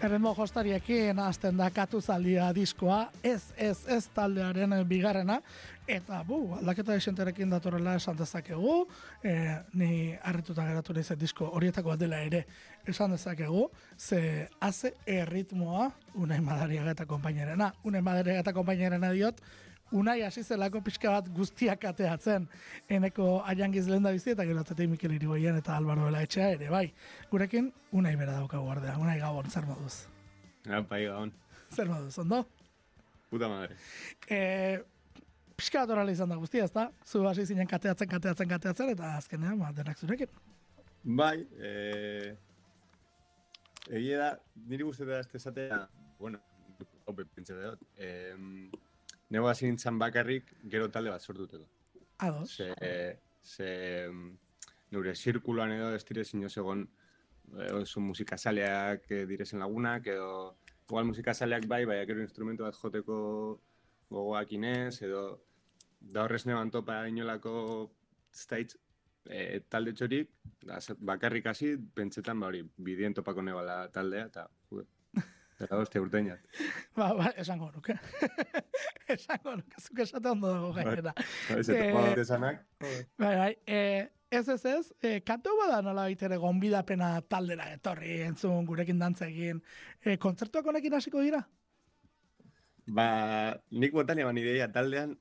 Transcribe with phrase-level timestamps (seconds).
[0.00, 5.36] Errendo jostariekin azten da katuzaldia diskoa, ez, ez, ez taldearen bigarrena,
[5.84, 8.86] eta bu, aldaketa esenterekin datorrela esan dezakegu,
[9.20, 9.34] e,
[9.76, 12.46] ni harrituta geratu nahi disko horietako dela ere
[12.88, 13.66] esan dezakegu,
[13.98, 17.72] ze haze erritmoa unai madariaga eta kompainerena.
[17.84, 19.44] Unai madariaga eta kompainerena diot,
[19.92, 22.46] unai hasi zelako pixka bat guztiak ateatzen
[22.88, 26.70] eneko aiangiz lehen da bizi eta gero atzetei Mikel Irigoyen eta Alvaro Dela etxea ere,
[26.70, 26.86] bai.
[27.30, 30.06] Gurekin, unai bera daukagu guardea, unai gabon, zer moduz?
[30.66, 31.32] Ja, bai gabon.
[31.74, 32.44] Zer moduz, ondo?
[33.30, 33.76] Puta madre.
[34.28, 34.38] E,
[35.56, 36.90] pixka bat horrela izan da guztia, ezta?
[37.06, 40.30] Zu hasi zinen kateatzen, kateatzen, kateatzen, eta azkenean, ma, denak zurekin.
[41.02, 42.34] Bai, eh,
[43.88, 44.30] egia da,
[44.68, 45.80] niri guztetan ez esatea,
[46.18, 46.42] bueno,
[47.08, 47.86] ope, pentsa dut,
[49.30, 51.66] eh, Nego hasi nintzen bakarrik, gero talde bat sortuteko.
[52.18, 52.56] Ados.
[52.56, 52.74] Ze,
[53.42, 54.08] ze,
[54.90, 56.88] nure zirkuloan edo ez dire zinio segon
[57.58, 60.56] eh, oso musikazaleak eh, direzen lagunak, edo
[60.88, 63.60] igual musikazaleak bai, bai, gero instrumento bat joteko
[64.10, 65.22] gogoak inez, edo
[66.00, 67.90] da horrez neban topa inolako
[68.32, 68.76] stage
[69.26, 70.30] e, talde txorik,
[70.66, 74.48] da, bakarrik hasi, pentsetan ba hori, bidien topako nebala taldea, eta
[75.60, 76.30] Eta hostia urtein
[76.96, 77.96] Ba, ba, esango nuke.
[79.14, 80.84] esango nuke, zuke esate ondo dago bai.
[80.84, 81.12] gainera.
[81.14, 82.64] Ba, ez eta esanak.
[82.80, 88.66] Bai, bai, eh, ez ez ez, eh, kantu bada nola baitere gonbidapena taldera etorri entzun
[88.66, 89.62] gurekin dantza egin.
[90.04, 91.42] Eh, kontzertuak honekin hasiko dira?
[92.86, 93.08] Ba,
[93.70, 95.18] nik botan eban ideia taldean,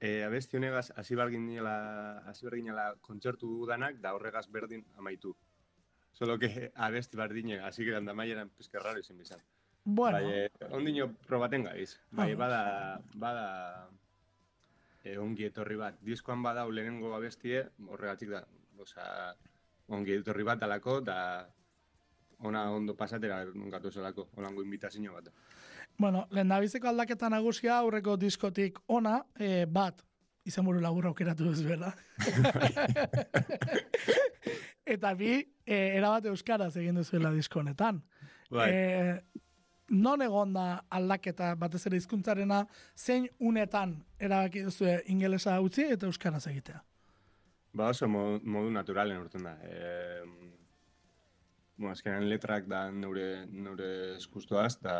[0.00, 5.36] eh, abesti honegaz, hasi bargin nila, kontzertu danak, da horregaz berdin amaitu.
[6.12, 9.40] Solo que abesti bardine, así que anda maieran pizke raro bizan.
[9.84, 10.18] Bueno.
[10.18, 12.00] Bai, ondino probaten gaiz.
[12.10, 13.88] Bai, bada, bada
[15.04, 15.96] eh, ongi etorri bat.
[16.04, 18.44] Diskoan bada lehenengo abestie, horregatik da,
[18.78, 19.34] oza,
[19.88, 21.18] ongi etorri bat alako, da
[22.40, 25.28] ona ondo pasatera gatu zelako, olango invitazio bat.
[25.98, 30.02] Bueno, lehen da aldaketa nagusia aurreko diskotik ona, eh, bat,
[30.44, 31.92] izan buru laburra aukeratu duzuela.
[34.94, 35.34] Eta bi,
[35.66, 38.02] eh, erabat euskaraz egin duzuela diskonetan.
[38.50, 38.70] Bai.
[38.70, 39.20] Eh,
[39.90, 42.62] non egon da aldaketa batez ere hizkuntzarena
[42.96, 46.80] zein unetan erabaki duzu ingelesa utzi eta euskaraz egitea?
[47.74, 49.52] Ba oso modu, naturalen urten da.
[49.62, 50.24] E,
[51.76, 54.96] bueno, azkenean letrak da neure, neure eskustuaz, da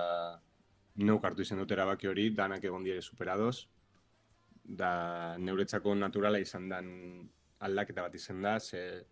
[0.96, 3.68] neuk hartu izan dut erabaki hori, danak egon dire superados,
[4.64, 6.90] da neuretzako naturala izan dan
[7.60, 9.04] aldaketa bat izan da, ze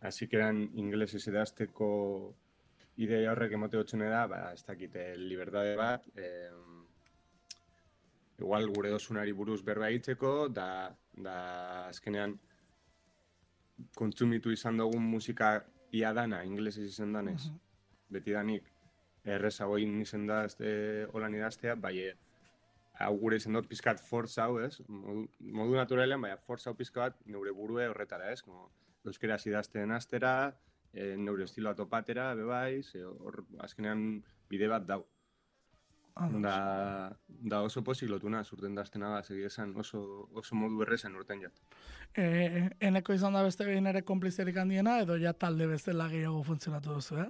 [0.00, 1.88] hasi keran ingeles ez edazteko
[3.04, 6.50] ideia horrek emote hotxune da, ba, ez dakite, liberdade bat, eh,
[8.38, 11.38] igual gure dosunari buruz berba egiteko, da, da
[11.88, 12.36] azkenean
[13.98, 15.52] kontsumitu izan dugun musika
[15.94, 17.58] ia dana, inglesez izan danez, uh -huh.
[18.16, 18.70] beti danik,
[19.24, 22.12] errezago egin izan da, este, holan idaztea, bai,
[22.98, 24.80] hau gure izan dut pizkat forza hau, ez?
[24.88, 28.42] Modu, modu naturalean, bai, forza hau pizkat neure burue horretara, ez?
[28.42, 28.70] Como,
[29.04, 30.32] euskera zidazten astera,
[30.92, 35.04] e, neure estiloa topatera, bebai, ze hor azkenean bide bat dau.
[36.18, 40.00] Da, da oso pozik lotuna, zurten daztena da, segi esan oso,
[40.34, 41.60] oso modu errezan urten jat.
[42.18, 46.96] E, eneko izan da beste behin ere komplizerik handiena, edo ja talde bezala gehiago funtzionatu
[46.96, 47.28] duzu, eh?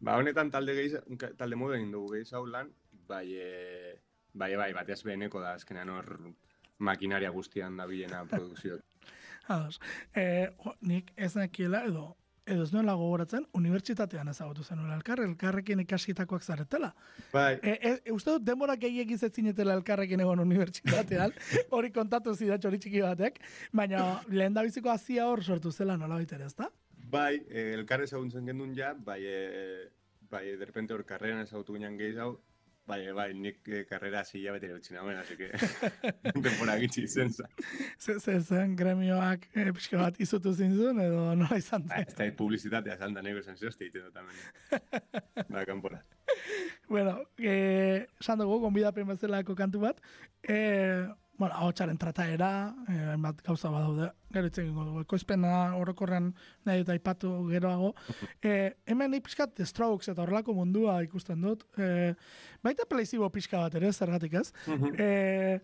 [0.00, 0.96] Ba, honetan talde, gehiz,
[1.36, 2.72] talde modu egin dugu gehiz hau lan,
[3.08, 3.94] bai, e,
[4.32, 6.10] bai, bai, bat ez beheneko da, azkenean hor
[6.78, 8.80] makinaria guztian da bilena produkzio.
[9.52, 9.82] Ados,
[10.16, 10.48] e,
[10.80, 12.14] nik ez nekiela edo
[12.46, 16.90] edo ez nuela gogoratzen, unibertsitatean ezagutu zen elkar, elkarrekin ikasitakoak zaretela.
[17.32, 17.58] Bai.
[17.62, 21.32] E, e, e uste dut, denbora gehiek izetzinetela elkarrekin egon unibertsitatean,
[21.76, 23.40] hori kontatu zidatxo hori txiki batek,
[23.72, 26.68] baina lehen da biziko azia hor sortu zela nola baitere, ez da?
[27.14, 29.88] Bai, e, elkarre ezagutzen gendun ja, bai, e,
[30.30, 32.40] bai, derrepente hor karreran ezagutu ginen gehiago,
[32.84, 35.46] Bai, bai, nik eh, karrera hasi bete utzi nagoen, así que
[36.44, 37.46] denbora gitzi zen za.
[37.96, 41.88] Ze zen gremioak eh, pixka bat izutu zinzun edo nola izan zen?
[41.88, 44.20] Ba, ez da publizitatea zalda nego zen zehozte iten dut
[45.54, 46.02] Ba, kanpora.
[46.88, 48.04] bueno, eh,
[48.36, 50.00] gonbidapen bezalako kantu bat.
[50.42, 51.08] Eh,
[51.38, 52.50] bueno, hau txaren trataera,
[52.88, 56.32] eh, bat gauza badaude, gero itzen dugu, ekoizpena orokorren
[56.64, 57.94] nahi eta ipatu geroago.
[58.44, 61.64] Eh, hemen ipiskat The Strokes eta horrelako mundua ikusten dut.
[61.80, 62.12] Eh,
[62.62, 64.52] baita pleizibo pixka bat ere, zergatik ez.
[64.98, 65.58] eh,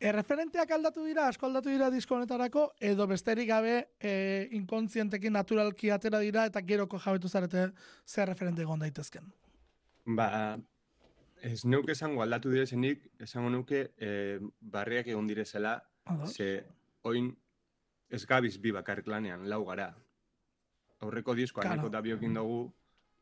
[0.00, 4.12] Erreferenteak aldatu dira, asko aldatu dira disko honetarako, edo besterik gabe e,
[4.56, 7.66] inkontzientekin naturalki atera dira eta geroko jabetu zarete
[8.08, 9.26] zer referente egon daitezken.
[10.16, 10.56] Ba,
[11.42, 15.78] Ez neuke esango aldatu direzenik, esango nuke e, barriak egon direzela,
[16.26, 16.64] ze
[17.06, 17.30] oin
[18.10, 19.90] ez gabiz bi bakarrik lanean, lau gara.
[21.00, 21.80] Aurreko diskoa, claro.
[21.80, 22.62] neko da biokin dugu,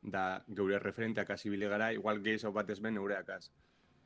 [0.03, 3.53] da geure referenteak hasi bile gara, igual gehiago bat ez ben neureak az.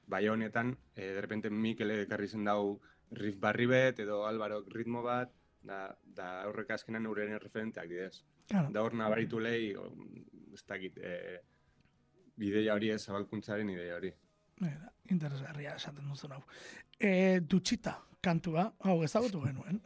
[0.06, 2.80] Bai honetan, e, derrepente Mikel ekarri zen dau
[3.12, 5.32] riff barri bet, edo Alvaro ritmo bat,
[5.62, 8.24] da, da horrek azkenan neuren referenteak didez.
[8.48, 8.72] Claro.
[8.74, 9.72] Da hor nabaritu lehi,
[10.52, 11.40] ez dakit, e,
[12.38, 14.12] ideia hori ez, zabalkuntzaren ideia hori.
[14.62, 16.42] Mira, interesgarria esaten duzu hau.
[17.00, 19.80] E, dutxita kantua, hau ezagutu genuen.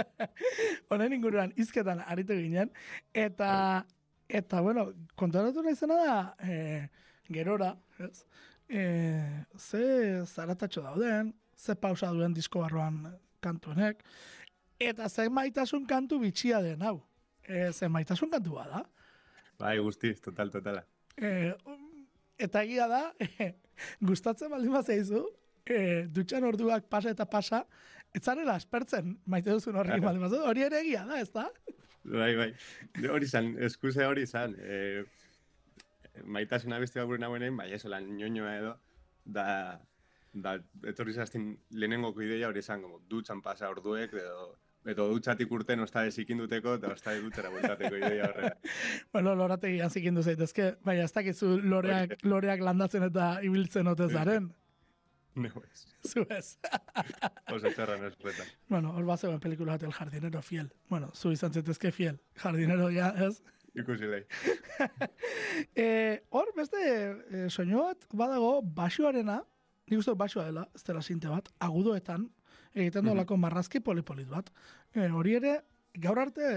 [0.90, 2.72] Honen inguruan izketan aritu ginen,
[3.14, 3.52] eta,
[4.28, 4.88] eta bueno,
[5.18, 6.56] konturatu naizena da, e,
[7.30, 8.24] gerora, ez?
[8.66, 8.82] E,
[9.58, 9.84] ze
[10.26, 13.04] zaratatxo dauden, ze pausa duen disko barruan
[13.44, 14.02] kantu honek,
[14.82, 16.98] eta ze maitasun kantu bitxia den, hau.
[17.46, 18.82] E, ze maitasun kantu bada.
[19.62, 20.82] Bai, guztiz, total, totala.
[21.16, 21.52] E,
[22.38, 23.52] eta egia da, e,
[24.10, 25.24] gustatzen baldin bazaizu,
[25.66, 25.78] e,
[26.10, 27.64] dutxan orduak pasa eta pasa,
[28.12, 30.08] ez zarela aspertzen maite duzun horrekin Claro.
[30.10, 31.46] baldin bazu, hori ere egia da, ez da?
[32.04, 32.50] Bai, bai.
[33.08, 34.56] Hori zan, eskuse hori zan.
[34.58, 35.04] E,
[36.24, 38.72] maitasuna beste bat gure nagoenein, bai, ez, lan ñoñoa edo,
[39.24, 39.46] da,
[40.34, 40.56] da,
[40.90, 44.50] etorri zaztin lehenengoko ideia hori zan, como, dutxan pasa orduek, edo,
[44.88, 48.56] edo dutxatik urten osta ezikinduteko, eta osta dutxera bultateko ideia horrela.
[49.12, 54.50] Bueno, lorategian zikindu zaitezke, baina ez dakizu loreak, loreak landatzen eta ibiltzen ote zaren.
[55.34, 55.86] No, ez.
[56.04, 56.58] Zu ez.
[57.54, 58.44] Oso txarra no espreta.
[58.68, 60.66] bueno, hor bat zegoen pelikula bat, El jardinero fiel.
[60.90, 62.18] Bueno, zu izan zaitezke fiel.
[62.42, 63.38] Jardinero ja, ez?
[63.72, 64.26] Ikusi lehi.
[65.74, 65.86] E,
[66.36, 69.38] hor, beste e, soinu bat badago basioarena,
[69.88, 72.28] nik uste basioa dela, ez dela sinte bat, agudoetan,
[72.74, 74.50] egiten dolako marrazki polipolit bat.
[74.94, 75.56] E, hori ere,
[76.00, 76.52] gaur arte,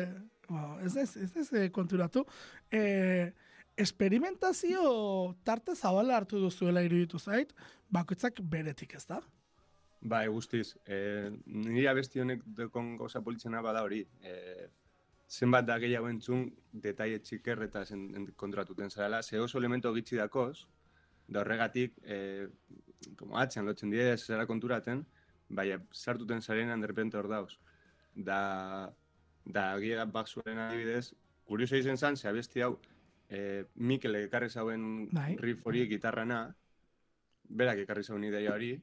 [0.49, 2.25] ba, ez ez, ez, ez eh, konturatu,
[2.71, 3.31] e,
[3.77, 7.51] esperimentazio tarte zabala hartu duzuela iruditu zait,
[7.91, 9.19] bakoitzak beretik, ez da?
[10.05, 10.75] Bai, guztiz.
[10.85, 14.03] E, nire abesti honek dekon gauza politzena bada hori.
[14.21, 14.69] E,
[15.27, 19.23] zenbat da gehiago entzun, detaile txiker eta zen, en- kontratuten zarela.
[19.23, 20.67] Ze oso elemento gitxi dakoz,
[21.27, 22.47] da horregatik, e,
[23.17, 25.03] como atxean lotzen die, ez zara konturaten,
[25.49, 27.57] bai, sartuten zarenan derrepente hor dauz.
[28.15, 28.91] Da,
[29.45, 31.13] da gira baksuaren adibidez,
[31.45, 32.79] kurioso izen zan, ze abesti hau,
[33.29, 35.35] e, Mikel ekarri zauen Bai.
[35.37, 36.55] riff hori gitarrana,
[37.49, 38.75] berak ekarri zauen ideia hori,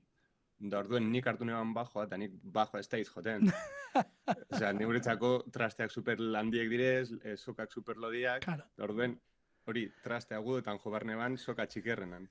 [0.63, 3.49] da orduen nik hartu neban bajoa, eta nik bajoa ez da joten.
[4.53, 8.65] Osea, neuretzako trasteak super landiek direz, eh, sokak super lodiak, Claro.
[8.77, 9.19] da orduen
[9.67, 12.29] hori traste agudotan jo barne ban, soka txikerrenan.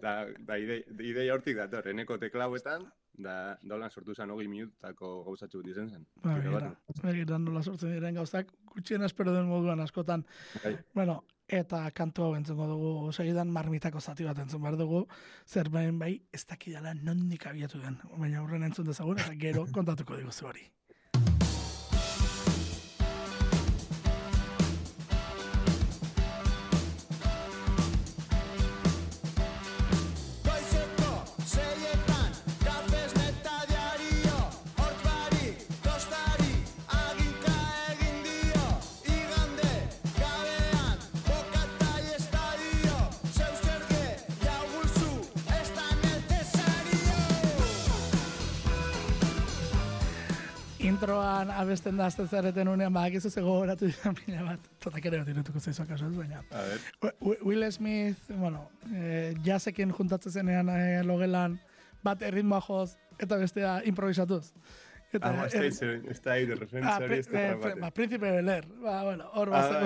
[0.00, 2.86] Da, da ide, ideia hortik dator, eneko teklauetan,
[3.22, 6.06] da, da holan sortu zen hogei minutako gauzatxu dizen zen.
[6.22, 7.02] Ba, begira, bat.
[7.02, 10.24] begira nola sortzen diren gauzak, gutxien espero den moduan askotan.
[10.64, 10.74] Bai.
[10.94, 11.20] Bueno,
[11.60, 15.06] eta kantu hau entzungo dugu, segidan marmitako zati bat entzun behar dugu,
[15.46, 17.98] zer behin bai, ez dakidala nondik abiatu den.
[18.16, 20.68] Baina aurren entzun dezagun, eta gero kontatuko diguzu hori.
[50.90, 54.64] Introan abesten da azte zareten unean, badakizu ze gogoratu ditan pila bat.
[54.82, 56.40] Totak ere bat irutuko zaizu akaso ez, baina.
[56.50, 56.80] A ver,
[57.22, 61.58] Wi- Will Smith, bueno, eh, jazekin juntatzen zenean eh, logelan,
[62.02, 64.50] bat erritmoa joz, eta bestea improvisatuz.
[65.12, 68.30] Eta, ah, ez da hitz- ez da hitz Ah, referentzia hori ez eh, da Príncipe
[68.30, 68.66] Bel Air.
[68.80, 69.80] Ba, bueno, hor Ah, bat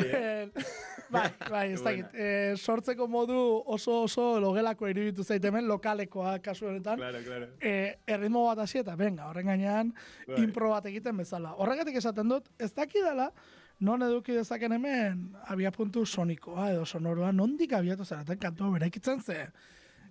[1.11, 1.31] bai.
[1.51, 2.07] Bai, ez Qué dakit.
[2.15, 6.99] Eh, sortzeko modu oso oso logelako iruditu zait hemen, lokalekoa kasu honetan.
[6.99, 7.47] Claro, claro.
[7.61, 9.95] Eh, erritmo bat hasi eta venga, horren gainean
[10.27, 10.43] Bai.
[10.45, 11.55] impro bat egiten bezala.
[11.57, 13.31] Horregatik esaten dut, ez dakidala,
[13.81, 19.49] non eduki dezaken hemen abiapuntu sonikoa edo sonoroa, nondik abiatu zaraten kantua beraikitzen ze,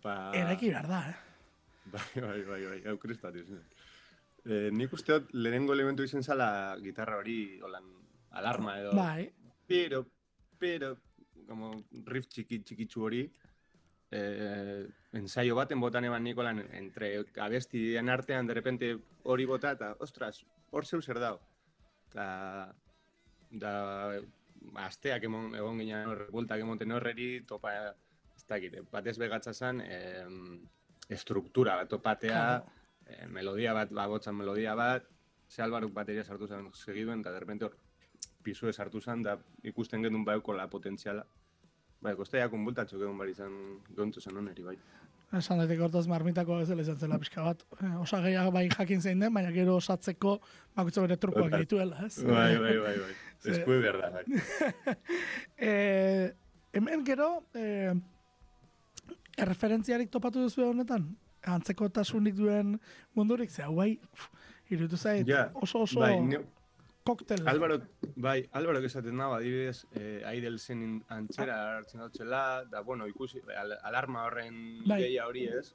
[0.03, 1.15] Ba, eraiki behar da, eh?
[1.85, 2.97] Bai, bai, bai, bai, hau
[4.45, 7.85] Eh, nik uste dut lehenengo elementu izen zala gitarra hori, holan,
[8.31, 8.91] alarma edo.
[8.97, 9.31] Bai,
[9.67, 10.05] Pero,
[10.59, 10.97] pero,
[11.47, 11.71] como
[12.05, 13.21] riff txiki txikitsu hori,
[14.11, 14.83] eh,
[15.13, 20.85] ensaio baten botan eban Nikolan, entre abestien artean, de repente hori bota, eta, ostras, hor
[20.85, 21.39] zeu zer dau.
[22.09, 22.27] Eta,
[23.49, 23.73] da,
[24.83, 27.73] asteak emon, egon ginen hor, bultak emoten horreri, topa,
[28.35, 30.67] ez dakit, batez begatza zen, em,
[31.07, 32.82] estruktura topatea, Claro.
[33.07, 35.07] Eh, melodia bat, ba, botzan melodia bat,
[35.49, 37.77] ze albaruk bateria sartu zen segiduen, eta de repente hor,
[38.43, 41.25] pisue sartu zen, da ikusten genuen bauko la potentziala.
[42.03, 43.53] Bai, kosteiak unbultatxo genuen bari zen,
[43.95, 44.77] gontzu zen oneri, bai.
[45.33, 47.63] esan daitek hortaz marmitako ez dela izan zela pixka bat.
[47.81, 50.35] Eh, Osagaia bai jakin zein den, baina gero osatzeko
[50.75, 51.63] bakutza bere trukoak Total.
[51.63, 52.19] dituela, ez?
[52.23, 53.13] Bai, bai, bai, bai.
[53.53, 54.95] Eskue behar da, bai.
[55.69, 55.71] E,
[56.73, 57.93] hemen gero, eh,
[59.37, 61.09] erreferentziarik topatu duzu honetan?
[61.43, 62.79] Antzeko tasunik duen
[63.15, 64.29] mundurik, ze hau bai, pf,
[64.71, 66.39] iruditu zait, Ja, oso oso Bai, ne-
[67.03, 67.45] koktel.
[67.47, 67.81] Álvaro,
[68.15, 73.41] bai, Álvaro esaten dago, adibidez, eh, Aidel zen in- antzera hartzen dautzela, da, bueno, ikusi,
[73.57, 75.01] al, alarma horren Bai.
[75.01, 75.73] ideia hori ez,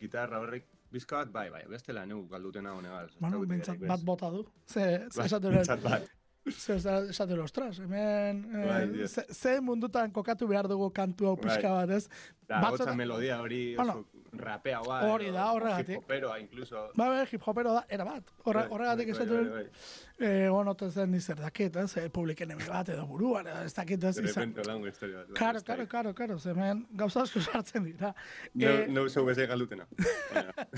[0.00, 3.10] gitarra horrek, bizka bat, bai, bai, bestela neu galdutena hone gal.
[3.20, 4.46] Bueno, bentsat bat bota du.
[4.66, 6.08] Ze, ze Bai, esaten bentsat bat.
[6.48, 6.74] Ze
[7.10, 11.44] esaten ostras, hemen eh, Bai, ze, ze mundutan kokatu behar dugu kantu hau Bai.
[11.44, 12.08] pixka bat, ez?
[12.48, 15.10] Da, hotza melodia hori, Bueno, oso rapea guai.
[15.10, 15.96] hori da, horregatik.
[15.96, 16.90] Hip-hoperoa, incluso.
[16.96, 18.22] Ba, bai, hip hopero da, era bat.
[18.44, 20.28] Horre, Bai, horregatik bai, esatu, bai, bai, bai.
[20.28, 21.96] eh, bueno, zen nizer dakit, ez?
[21.96, 24.16] Eh, publiken eme bat edo buruan, ez dakit, ez?
[24.16, 24.34] De Izan.
[24.50, 25.26] repente holango historia bat.
[25.28, 28.14] bai, Karo, karo, karo, karo, zemen gauza asko sartzen dira.
[28.54, 29.86] No, Eh, no zeu beze galdutena.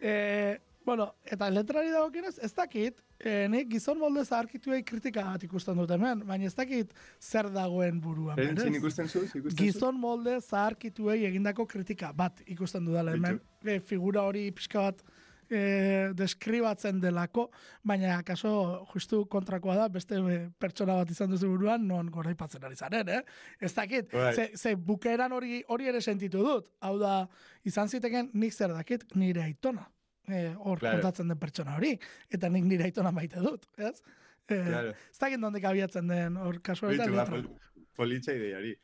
[0.00, 5.76] Eh, bueno, eta letrari dagokionez, ez dakit, eh, nik gizon molde zaharkituei kritika bat ikusten
[5.80, 8.38] dut hemen, baina ez dakit zer dagoen buruan.
[8.38, 8.82] Eren zin berez.
[8.82, 9.24] ikusten zu?
[9.26, 9.58] ikusten?
[9.58, 13.40] Gizon molde zaharkituei egindako kritika bat ikusten dudala hemen.
[13.64, 15.02] E, figura hori pixka bat
[15.50, 17.48] e, deskribatzen delako,
[17.86, 18.52] baina kaso
[18.92, 20.22] justu kontrakoa da, beste
[20.62, 23.20] pertsona bat izan duzu buruan, non goraipatzen ari zaren, eh?
[23.58, 24.32] Ez dakit, Bai.
[24.34, 26.70] ze, ze bukeran hori hori ere sentitu dut.
[26.80, 27.18] Hau da,
[27.66, 29.88] izan ziteken nik zer dakit nire aitona.
[30.28, 30.96] E, hor Claro.
[30.98, 31.98] kontatzen den pertsona hori.
[32.30, 34.02] Eta nik nire aitona maite dut, ez?
[34.48, 34.90] E, Claro.
[35.10, 37.06] Ez dakit nondik abiatzen den hor kasu honetan.
[37.10, 37.48] Bitu, ba, pol,
[37.96, 38.74] politxa ideiari.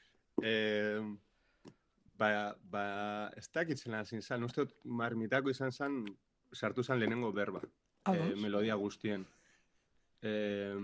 [0.42, 1.00] Eh,
[2.18, 2.84] ba, ba,
[3.37, 6.04] ez dakit zela zin zan, uste marmitako izan zan,
[6.52, 7.61] sartu zan lehenengo berba,
[8.12, 9.26] eh, melodia guztien.
[10.22, 10.75] Eh,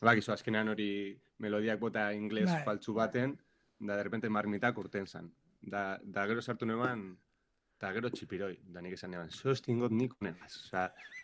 [0.00, 2.62] ba, gizu, azkenean hori melodiak bota ingles Bai.
[2.64, 3.38] faltzu baten,
[3.78, 5.32] da de repente marmitak urten zan.
[5.60, 7.18] Da, da gero sartu neban,
[7.80, 10.50] eta gero txipiroi, da nik esan neban, zoz tingot nik unegaz.
[10.66, 10.82] Osa,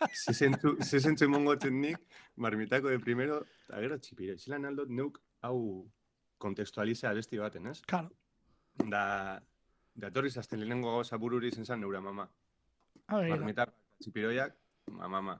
[0.09, 1.99] ze zentzu, ze zentzu emongotzen nik,
[2.41, 4.39] marmitako de primero, eta gero txipiroi.
[4.41, 5.59] Zilan aldot neuk hau
[6.41, 7.83] kontestualizea besti baten, ez?
[7.91, 8.09] Claro.
[8.89, 9.03] Da,
[9.93, 12.25] da torri zazten lehenengo gauza bururi izen zan neura mama.
[13.05, 14.57] A ver, Marmitak, txipiroiak,
[14.97, 15.37] ma mama.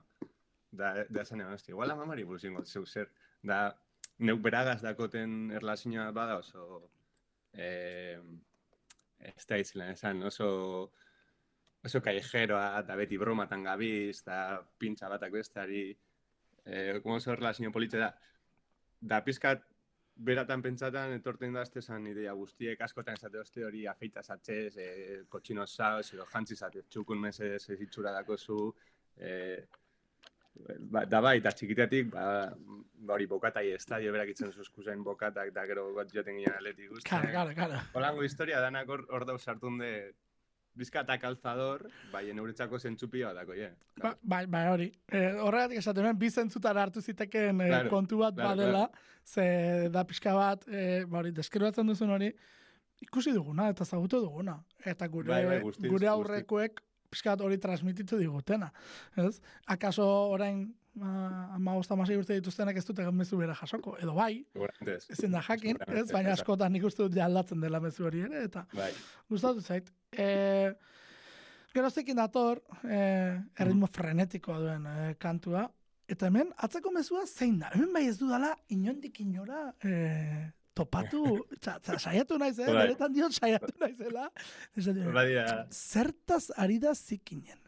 [0.69, 3.09] Da, da esan egon, esti, igual mamari buruz ingo, zeu zer.
[3.41, 3.71] Da,
[4.21, 6.91] neuk beragaz dakoten erlazioa bada oso,
[7.57, 8.21] eh,
[9.17, 10.91] ez da esan, oso,
[11.87, 15.87] oso callejeroa, eta beti bromatan gabiz, eta pintxa batak bestari,
[16.65, 18.11] eh, como oso erlazio politxe da.
[18.99, 19.65] Da, pizkat,
[20.17, 25.65] beratan pentsatan etorten da esan ideia guztiek, askotan esate oste hori afeita zatxez, eh, kotxino
[25.67, 28.57] saus, edo jantzi zatez txukun mesez ez itxura dako zu,
[29.17, 29.67] eh,
[30.79, 32.51] ba, da bai, eta txikitetik, ba,
[32.97, 37.09] ba hori bokatai estadio berak itzen zuzkuzain bokatak, da gero got joten ginen atletik guzti.
[37.09, 37.83] Claro, claro, claro.
[37.93, 39.91] Holango historia danak hor, hor dauz sartun de
[40.77, 43.69] bizkata calzador, bai, neuretzako zentzupia dako, je.
[44.01, 44.87] Ba, bai, bai, hori.
[45.09, 48.85] E, horregatik esaten nuen, bi zentzutan hartu zitekeen e, Claro, kontu bat claro, badela,
[49.25, 52.31] ze da pixka bat, e, ba hori, deskribatzen duzun hori,
[53.03, 54.57] ikusi duguna, eta zagutu duguna.
[54.85, 58.69] Eta gure, Bai, bai, guztiz, gure aurrekoek pixka bat hori transmititu digutena.
[59.17, 59.37] Ez?
[59.73, 60.65] Akaso orain,
[60.97, 61.13] ma,
[61.55, 64.45] ama amasei urte dituztenak ez dute mezu bera jasoko, edo bai,
[65.13, 66.07] ezin da jakin, ez?
[66.11, 68.91] Baina askotan nik uste dut ja aldatzen dela mezu hori ere, eta Bai,
[69.29, 69.89] gustatu zait.
[70.11, 70.73] E,
[71.75, 72.99] Geroztekin dator, e,
[73.59, 75.67] erritmo frenetikoa duen e, kantua,
[76.09, 77.69] eta hemen atzeko mezua zein da?
[77.75, 79.93] Hemen bai ez dudala inondik inora e,
[80.77, 81.23] topatu,
[82.05, 82.65] saiatu naiz, eh?
[82.65, 82.87] Bai.
[82.87, 84.29] Beretan diot saiatu naizela.
[84.77, 87.66] Esaten, badira, Zertaz ari da zikinen.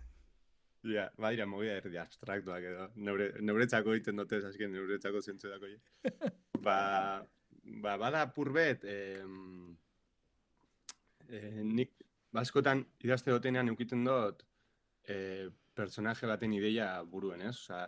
[0.87, 5.71] Ja, badira mogia erdi abstraktuak edo, neure, neuretzako egiten dute, azken neuretzako zentzu dako,
[6.65, 6.79] ba,
[7.83, 9.23] ba, bada purbet, eh,
[11.29, 11.95] eh, nik,
[12.31, 14.45] baskotan idazte dotenean eukiten dut,
[15.09, 17.55] eh, personaje baten ideia buruen, ez?
[17.57, 17.85] Osa,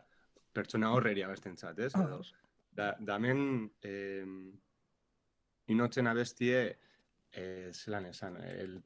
[0.51, 1.93] pertsona horreri abestentzat, ez?
[1.93, 2.33] Edo, Ados.
[2.71, 4.25] Da, damen eh,
[5.71, 6.61] inotzen abestie
[7.31, 8.77] eh, zelan esan, el,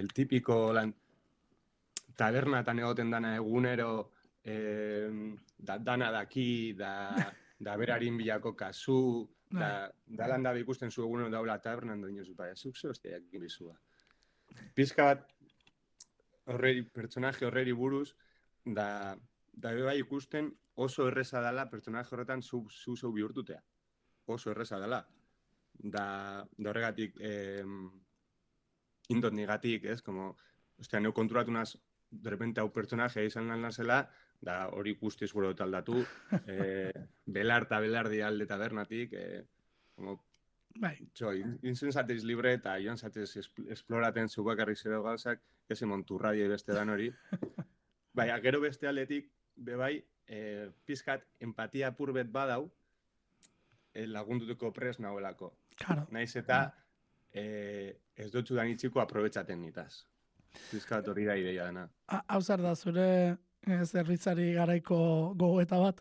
[0.00, 0.92] el típico lan,
[2.16, 4.12] tabernatan egoten dana egunero
[4.44, 5.10] eh,
[5.58, 6.92] da, dana daki, da,
[7.58, 12.34] da berarin bilako kasu, da, da lan dabe ikusten zu egunero daula tabernan da dinozu,
[12.34, 13.76] bai, zuk ze hostiak egin bizua.
[14.74, 15.26] Pizka bat
[16.50, 18.14] horreri, pertsonaje horreri buruz,
[18.64, 19.16] da,
[19.52, 23.60] da bai ikusten oso erreza dela pertsonaje horretan zu, zu zeu bihurtutea.
[24.26, 25.02] Oso erreza dela.
[25.80, 27.64] Da, da horregatik, eh,
[29.08, 30.34] indot nigatik, ez, como,
[30.78, 31.74] ostia, neu konturatu naz,
[32.10, 34.02] de repente hau pertsonaje izan lan nazela,
[34.40, 36.00] da hori guztiz gure dut aldatu,
[36.46, 36.92] eh,
[37.26, 39.44] belar eta belardi alde tabernatik, eh,
[39.94, 40.18] como,
[40.80, 41.32] Bai, txo,
[41.66, 46.90] inzen zatez libre eta joan zatez esp- esploraten zubakarri zero gauzak, ez monturradia beste dan
[46.90, 47.08] hori.
[48.14, 49.96] Baina, gero beste aldetik, bebai,
[50.30, 52.70] eh, pizkat empatia purbet badau,
[53.92, 55.52] eh, lagunduteko pres nagoelako.
[55.76, 56.06] Claro.
[56.14, 56.62] Naiz eta
[57.32, 60.06] eh, ez dutxu da nitxiko aprobetsaten nitaz.
[60.70, 61.88] Pizkat hori da ideia dena.
[62.08, 63.06] Ha- Hau zer da, zure
[63.66, 66.00] eh, zerbitzari garaiko gogoeta bat?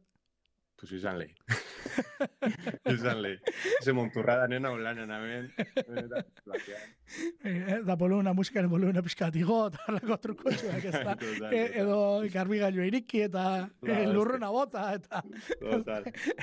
[0.79, 1.33] Pues izan lehi.
[2.93, 3.35] izan lehi.
[3.83, 6.95] Ze monturra da nena olanen batean.
[7.43, 11.15] Eh, da volumena, musikaren volumena pixka bat igo, eta horreko trukotxuak ez da.
[11.57, 11.97] E, edo
[12.31, 13.45] garbigailu iriki eta
[13.83, 15.23] e, lurruna bota eta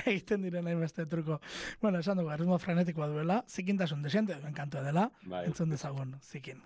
[0.05, 1.39] egiten diren hainbeste truko.
[1.81, 5.45] Bueno, esan dugu, erritmo frenetikoa duela, zikintasun desente duen kantua dela, Bai.
[5.47, 6.61] entzun dezagun, zikin.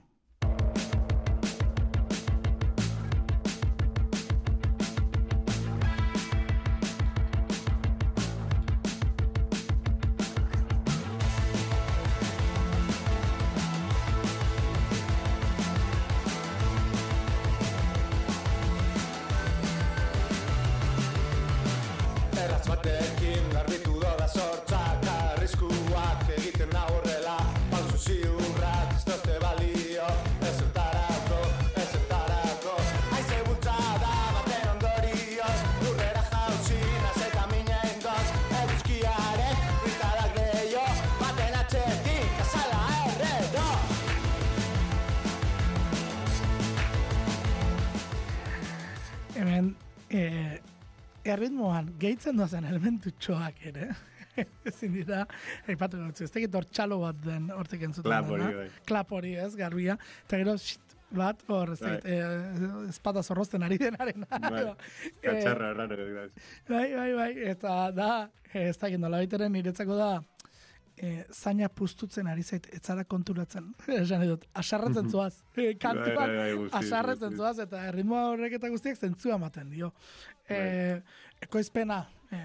[52.02, 53.90] Gehitzen dozen elementutxoak ere,
[54.72, 55.26] ezin dira,
[55.70, 58.70] aipatu dut, ez tekit hor txalo bat den hortik entzuten Klap hori, bai.
[58.88, 61.94] Klap hori, ez, garbia, eta gero, shit, bat, hor, ez Bai.
[61.98, 64.24] dakit, e, espada zorrozten ari denaren.
[64.32, 64.66] Bai.
[65.26, 66.30] Katxarra, raro, raro.
[66.70, 68.12] Bai, bai, bai, eta da,
[68.54, 70.12] eh, ez dakit nola baiteren niretzako da,
[70.96, 73.72] e, zaina pustutzen ari zait, ez zara konturatzen.
[74.02, 75.34] Esan dut, asarretzen zuaz.
[75.56, 77.34] E, Bai, kantuan, bai, bai, guztiz.
[77.36, 79.92] zuaz, eta erritmoa horrek eta guztiak zentzua ematen dio.
[80.48, 81.02] E,
[81.42, 82.02] ekoizpena,
[82.32, 82.40] e,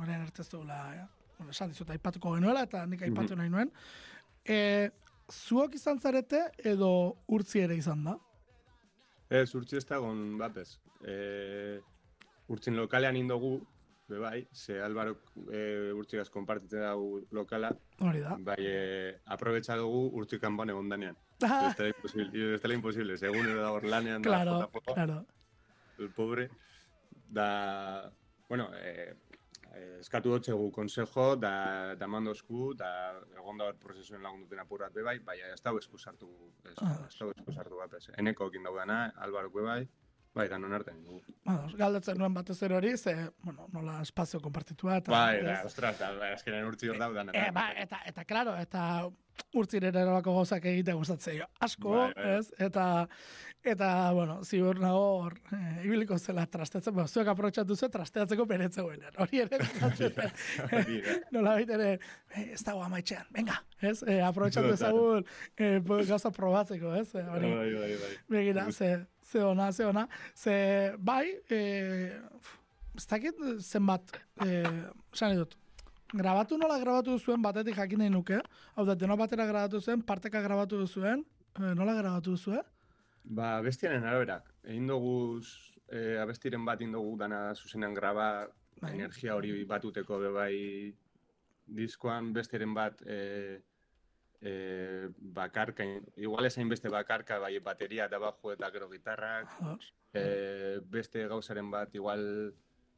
[0.00, 1.06] orain arte ez dugula, ja?
[1.38, 3.70] bueno, esan dizut, aipatuko genuela, eta nik aipatu nahi nuen.
[4.44, 4.90] E,
[5.30, 6.90] zuok izan zarete, edo
[7.28, 8.16] urtzi ere izan da?
[9.28, 10.78] Ez, urtsi ez dagon batez.
[11.04, 11.78] E,
[12.48, 13.58] urtzin lokalean indogu,
[14.08, 15.18] be bai, ze Alvaro
[15.52, 18.36] e, urtsigaz konpartitzen dugu lokala, Hori da.
[18.40, 21.18] bai, e, aprobetsa dugu urtsi kanpon egon danean.
[21.44, 25.18] Ah, Ez dela imposible, ez dela imposible, segun da hor lanean da, claro, jota, claro.
[25.98, 26.48] el pobre,
[27.28, 28.10] da,
[28.48, 29.14] bueno, e,
[29.74, 32.90] e, eskatu dutxegu konsejo, da, da mandozku, da
[33.36, 36.28] egon da hor prozesuen lagunduten apurrat be bai, baina ez dago esku sartu,
[36.64, 36.96] ez, Ah.
[37.08, 38.08] ez dago esku sartu bat, ez.
[38.16, 39.82] Eneko ekin daudana, Alvaro be bai,
[40.34, 41.22] bai, da non artean dugu.
[41.50, 45.10] Ados, galdetzen nuen batez ere hori, ze, bueno, nola espazio konpartitua eta...
[45.10, 47.32] Bai, da, ostras, da, azkenean urtzi hor daudan.
[47.34, 49.08] E, ba, eta, eta, claro, eta
[49.54, 51.46] urtzire erabako gauzak egitea gustatzen jo.
[51.60, 52.38] Asko, Bai, bai.
[52.38, 52.52] ez?
[52.58, 53.08] Eta,
[53.64, 58.46] eta, bueno, ziur nago hor, e, ibiliko zela trasteatzen, bueno, zuek aprotxatu zuen trasteatzeko.
[59.18, 60.12] Hori ere gustatzen.
[60.72, 61.16] Hori da.
[61.34, 61.98] Nola baita ere,
[62.34, 64.02] e, ez dago amaitxean, venga, ez?
[64.06, 65.24] E, aprotxatu ezagun
[65.56, 67.08] e, po- gauza probatzeko, ez?
[67.14, 68.12] E, hori, Bai, bai, bai.
[68.28, 68.92] Begira, ze,
[69.22, 70.06] ze ona, ze ona.
[70.34, 70.56] Ze,
[70.98, 71.60] bai, e,
[72.96, 74.16] ez dakit zenbat,
[74.46, 74.62] e,
[75.12, 75.58] esan dut,
[76.14, 78.40] grabatu nola grabatu duzuen batetik jakin nahi nuke,
[78.76, 81.20] hau da, deno batera grabatu zuen, parteka grabatu duzuen,
[81.58, 82.62] e, nola grabatu duzue?
[83.28, 84.46] Ba, bestiaren araberak.
[84.64, 85.42] Egin dugu,
[85.92, 88.48] e, abestiren bat egin dugu dana zuzenean graba,
[88.80, 88.94] Bai.
[88.94, 90.54] energia hori batuteko be bai
[91.78, 93.18] diskoan bestiaren bat e,
[94.40, 94.52] e,
[95.18, 95.84] bakarka,
[96.16, 99.52] igual ezain beste bakarka, bai bateria eta bajo eta gero gitarrak,
[100.14, 102.24] e, beste gauzaren bat igual,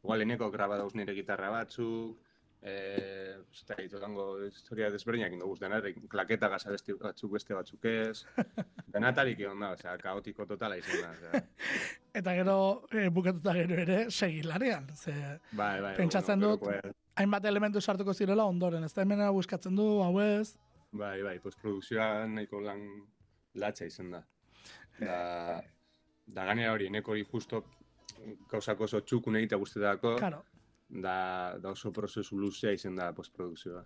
[0.04, 2.20] igual eneko graba dauz nire gitarra batzuk,
[2.62, 5.94] Eh, ez da, itotango historia desberdinak ingo guztien, eh?
[6.12, 8.26] klaketa gaza beste batzuk beste batzuk ez.
[8.94, 11.10] Denatarik egon da, osea, kaotiko totala izan da.
[11.14, 11.42] Osea.
[12.20, 12.56] Eta gero,
[12.92, 14.90] e, bukatuta gero ere, segilarean.
[14.94, 15.14] Ze,
[15.52, 15.94] Bai, bai.
[15.96, 20.18] Pentsatzen bueno, dut- pero, hainbat elementu sartuko zirela ondoren, ez da hemenera buskatzen du, hau
[20.20, 20.56] ez,
[20.92, 22.80] Bai, bai, postprodukzioa nahiko lan
[23.54, 24.24] latxa izan da.
[24.98, 25.18] Da,
[26.26, 27.62] da ganera hori, neko hori justo
[28.50, 30.42] gauzako oso txukun egitea guztetako, karo.
[30.90, 33.84] Da, da oso prozesu luzea izan da postprodukzioa.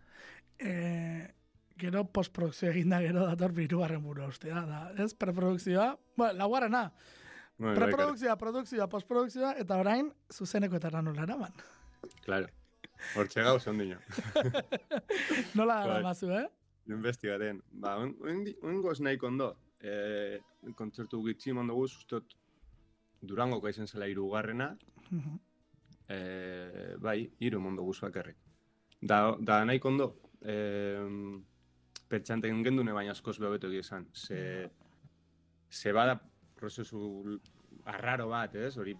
[0.58, 1.28] E,
[1.76, 5.12] gero postprodukzio egin da gero dator birugarren burua ustea, da, ez?
[5.14, 6.88] Preprodukzioa, bueno, laugarrena,
[7.56, 11.52] Bai, bai, preprodukzioa, produkzioa, postprodukzioa, eta orain, zuzeneko eta nola eraman.
[12.24, 12.48] Claro.
[13.14, 13.98] Hortxe gauz ondino.
[15.54, 15.90] Nola Bai.
[15.90, 16.46] eramazu, eh?
[16.90, 17.60] Investigaten.
[17.70, 19.52] Ba, oen goz nahiko ondo.
[19.80, 20.40] E,
[20.78, 22.34] kontzertu gitxi mondogu, ustot
[23.24, 24.76] Durangoko izan zela irugarrena,
[25.10, 25.38] Mhm.
[26.08, 28.36] E, bai, hiru mondo guz bakarrik.
[29.00, 30.08] Da, da nahiko ondo,
[30.40, 30.54] e,
[32.08, 34.06] pertxanten gendune baina askoz behobeto esan.
[34.12, 34.70] Ze,
[35.70, 36.20] ze bada
[36.54, 37.40] prozesu
[37.84, 38.76] arraro bat, ez?
[38.78, 38.96] Hori,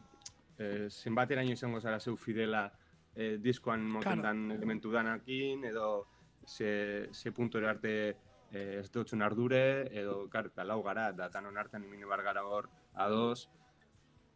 [0.59, 2.67] e, zenbateraino izango zara zeu fidela
[3.15, 4.23] e, diskoan moten Claro.
[4.23, 6.07] dan elementu danakin, edo
[6.47, 8.17] ze, ze puntu arte
[8.51, 12.45] e, ez dutzun ardure, edo kar, eta lau gara, da danon artean imine bar gara
[12.45, 13.49] hor ados,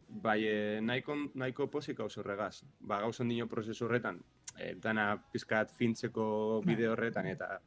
[0.09, 2.63] bai, e, nahiko, nahiko posik gauz horregaz.
[2.79, 4.19] Ba, gauz ondino prozesu horretan,
[4.57, 6.25] e, dana pizkat fintzeko
[6.63, 6.73] Bai.
[6.73, 7.59] bide horretan, eta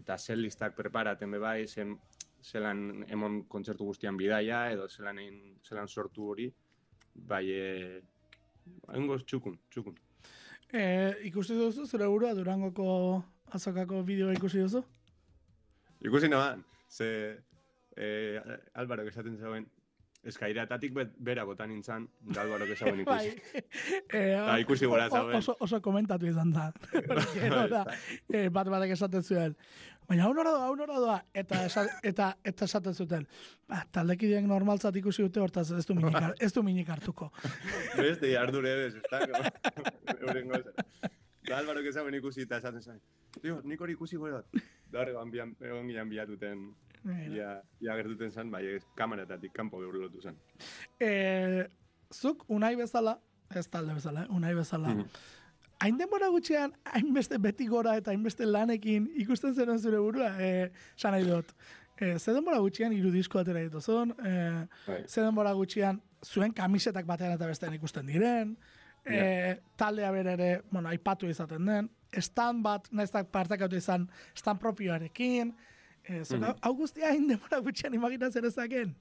[0.00, 1.98] eta zel listak preparaten be bai, zen,
[2.40, 6.48] zelan emon kontzertu guztian bidaia, edo zelan, egin, zelan sortu hori,
[7.14, 8.00] bai, e,
[8.94, 9.98] Aingo txukun, txukun.
[10.70, 10.82] E,
[11.26, 12.86] ikusi duzu, zure burua Durangoko
[13.56, 14.82] azokako bideoa ikusi duzu?
[16.06, 17.08] Ikusi noan, ze
[17.96, 18.40] eh,
[18.78, 19.66] Alvaro esaten zegoen,
[20.26, 23.20] eskairatatik bera botan nintzen, da Alvaro esaten bai.
[23.28, 23.62] ikusi.
[24.12, 25.38] E, Ba, ikusi gora zauden.
[25.38, 26.70] Oso, oso komentatu izan da.
[27.34, 27.84] Gero da,
[28.28, 29.56] e, bat batek esaten zuen.
[30.10, 31.16] Baina hau nora doa, hau nora doa.
[31.32, 33.26] Eta, esa, eta, eta esaten zuten.
[33.70, 37.30] Ba, taldekideak normaltzat ikusi dute hortaz ez du minik, ez du minik hartuko.
[38.00, 39.54] Beste, ardure bez, ez da?
[40.18, 40.74] Euren gauza.
[41.46, 43.00] Da Alvaro esaten ikusi eta esaten zen.
[43.40, 44.42] Tio, nik hori ikusi gora.
[44.90, 46.66] Da horregan bian, egon bilatuten,
[47.04, 50.36] ia, ia gertuten zen, bai, kameratatik kanpo behurlotu zen.
[51.00, 51.66] E,
[52.12, 53.18] zuk unai bezala,
[53.54, 55.06] ez talde bezala, eh, unai bezala, Mhm.
[55.80, 61.12] hain denbora gutxian, hainbeste beti gora eta hainbeste lanekin ikusten zen zure burua, e, san
[61.12, 61.54] nahi dut.
[62.00, 65.04] E, ze denbora gutxian hiru disko atera dituzun, e, Bai.
[65.06, 68.56] ze denbora gutxian zuen kamisetak batean eta bestean ikusten diren,
[69.04, 75.54] e, taldea bere ere, bueno, aipatu izaten den, stand bat, naiztak partekatu izan, stand propioarekin,
[76.04, 76.54] e, zuk, Mhm.
[76.62, 78.94] hau guztia hain denbora gutxian imaginatzen ezaken.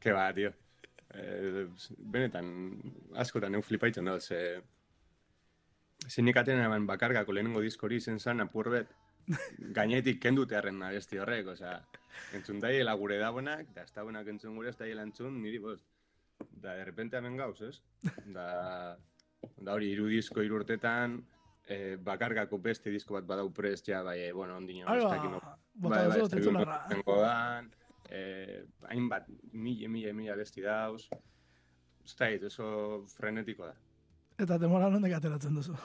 [0.00, 0.52] Ke ba, tio.
[1.14, 1.66] Eh,
[1.98, 2.80] benetan,
[3.14, 4.62] askotan eu flipaitzen da, ze...
[6.08, 8.88] Zinik eban bakargako lehenengo diskori izen zan apur bet,
[9.72, 11.76] gainetik kendute harren abesti horrek, osea,
[12.34, 15.84] entzun daiela gure dagoenak, da ez dagoenak entzun gure ez daiela entzun, niri bost.
[16.50, 17.80] Da, de repente hemen gauz, ez?
[18.26, 18.96] Da,
[19.60, 20.64] da hori, disko hiru
[21.66, 25.40] eh, bakargako beste disko bat badau prest, ja, bai, eh, bueno, ondino, ez dakit no-
[25.74, 27.70] bota bai, bai, ez non izango dan,
[28.08, 31.08] eh, hainbat, mila, mila, mila besti dauz.
[32.04, 33.74] Ez da, oso frenetiko da.
[34.38, 35.76] Eta demora nondik ateratzen duzu.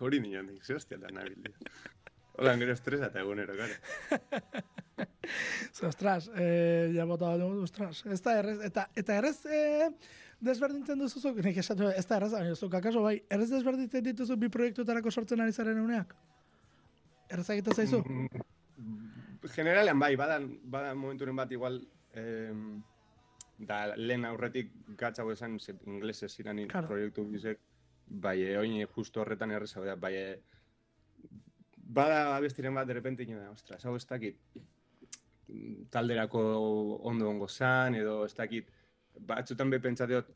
[0.00, 1.42] Hori nion, nik, ze hostia da nabil.
[2.38, 3.74] Hola, gero estresa eta egunero, gara.
[5.88, 8.04] Ostras, eh, ja bota dugu, ostras.
[8.06, 9.88] Ez da errez, eta, eta errez eh,
[10.40, 14.36] desberdintzen duzu zuk, nik esatu, ez da errez, baina zuk akaso bai, errez desberdintzen dituzu
[14.36, 16.14] bi proiektutarako sortzen ari zaren uneak?
[17.30, 18.02] Errez egiten zaizu?
[19.54, 21.80] Generalean bai, badan, badan momenturen bat igual,
[22.14, 22.82] em,
[23.58, 26.88] da lehen aurretik gatzago esan, ze inglesez ziren Claro.
[26.88, 27.58] proiektu bizek,
[28.06, 30.40] bai, e, oin justo horretan erreza, bai, e,
[31.74, 34.77] bada abestiren bat, de repente, ino da, ostras, hau ez dakit, mm,
[35.90, 36.40] talderako
[37.08, 38.68] ondo ongo zan, edo ez dakit,
[39.28, 40.28] batzutan be pentsateot,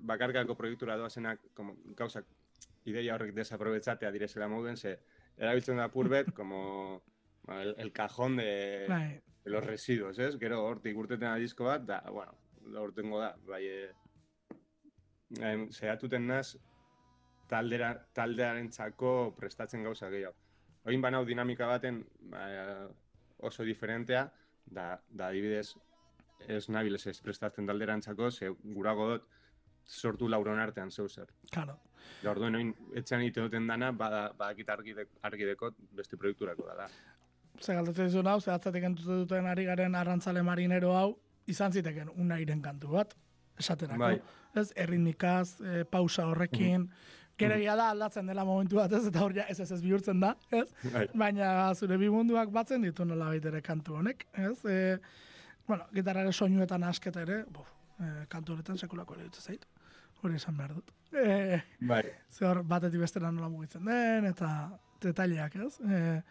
[0.00, 2.26] bakarkako proiektura doazenak, como, gauzak,
[2.88, 4.98] ideia horrek desaprobetzatea direzela moden, ze,
[5.36, 7.02] erabiltzen da purbet, como
[7.46, 10.36] ba, el, el cajón de, Bai, de los residuos, ez?
[10.38, 12.34] Gero hortik urteten disko bat, da, bueno,
[12.72, 13.92] da urtengo da, bai, e,
[15.40, 16.56] em, zehatuten naz,
[17.48, 20.36] taldera, taldearentzako prestatzen gauza gehiago.
[20.88, 22.44] Oin banau dinamika baten ba,
[23.38, 24.26] oso diferentea,
[24.70, 25.74] da, da adibidez,
[26.46, 29.28] ez nabil ez prestatzen talderantzako, ze gurago dut
[29.88, 31.28] sortu lauron artean zeu zer.
[31.50, 31.78] claro.
[32.22, 36.88] Da orduen oin etxean ite duten dana, bada, badakit argidek, argidekot beste proiekturako da.
[37.60, 42.08] Ze galdetzen dizu hau, ze atzatik entute duten ari garen arrantzale marinero hau, izan ziteken
[42.16, 43.14] unairen kantu bat,
[43.58, 43.98] esaterako.
[43.98, 44.20] Bai.
[44.54, 49.34] Ez, erritmikaz, e, pausa horrekin, Gero egia da aldatzen dela momentu bat ez, eta hor
[49.36, 50.66] ja ez ez ez bihurtzen da, ez?
[50.92, 51.06] Bai.
[51.14, 54.64] Baina zure bi munduak batzen ditu nola ere kantu honek, ez?
[54.64, 54.98] E,
[55.66, 57.70] bueno, gitarrare soinuetan asketa ere, buf,
[58.00, 59.66] e, kantu honetan sekulako ere dut zait.
[60.22, 60.90] Hori esan behar dut.
[61.14, 62.02] E, Bai.
[62.30, 64.50] ze hor batetik bestera nola mugitzen den, eta
[65.00, 65.78] detaileak, ez?
[65.80, 66.22] E,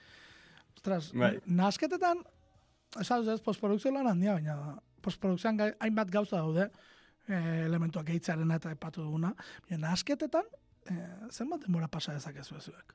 [0.76, 1.38] ostras, Bai.
[1.46, 2.24] nasketetan,
[2.98, 6.70] dut ez, postprodukzio lan handia, baina postprodukzioan hainbat gauza daude,
[7.28, 9.34] e, elementuak gehitzaren eta epatu duguna,
[9.70, 10.48] baina nasketetan,
[10.92, 12.94] e, zenbat denbora pasa dezakezu zuek?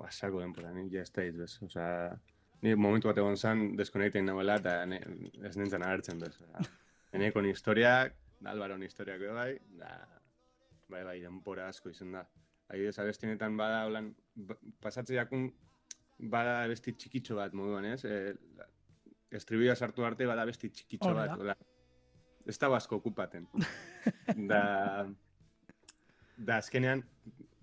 [0.00, 1.58] Ba, sako denpora, ni ja ez da bez.
[1.62, 2.16] Osea,
[2.62, 5.00] ni momentu bat egon zan, deskonektein nagoela, eta ne,
[5.44, 6.36] ez nintzen agertzen bez.
[6.40, 6.64] Osea,
[7.16, 9.90] Enekon historiak, da Alvaron historiak bai, da,
[10.88, 12.24] bai, bai, denpora asko izan da.
[12.70, 15.48] Adibidez, abestinetan bada, holan, ba- pasatze jakun,
[16.30, 18.04] bada abesti txikitxo bat moduan, ez?
[18.04, 18.68] E,
[19.36, 21.56] estribioa sartu arte bada abesti txikitxo Hori bat, hola.
[22.46, 23.46] Ez da asko okupaten.
[24.50, 24.62] da,
[26.40, 27.02] da azkenean,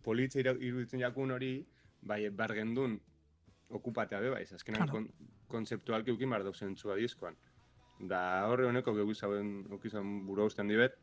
[0.06, 1.52] politza iruditzen jakun hori,
[2.08, 3.00] bai, bar gendun
[3.74, 4.92] okupatea be, bai, azkenean Claro.
[4.94, 7.36] kon, konzeptualki ukin bar dauzen txua diskoan.
[8.08, 10.94] Da horre honeko gehu zauen, okizan buru usten dibet,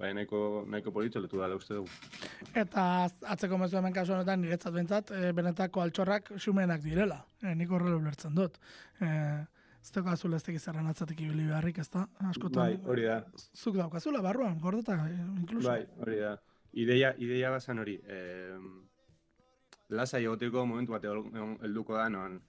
[0.00, 1.88] bai, nahiko, nahiko polito letu dala uste dugu.
[2.56, 7.20] Eta atzeko mezu hemen kasu honetan niretzat bentsat, e, benetako altxorrak xumenak direla.
[7.42, 8.58] E, nik horrela ulertzen dut.
[9.00, 9.10] E,
[9.80, 12.06] ez teko azul ez tekiz zerren atzatik ibili beharrik, ez da?
[12.32, 13.20] Askotan, Bai, hori da.
[13.54, 14.98] zuk daukazula barruan, gordeta,
[15.38, 15.68] inkluso.
[15.68, 16.34] Bai, hori da.
[16.72, 17.96] Ideia, ideia bazan hori.
[18.06, 18.58] Eh,
[19.90, 22.40] lasa egoteko momentu bat helduko da, non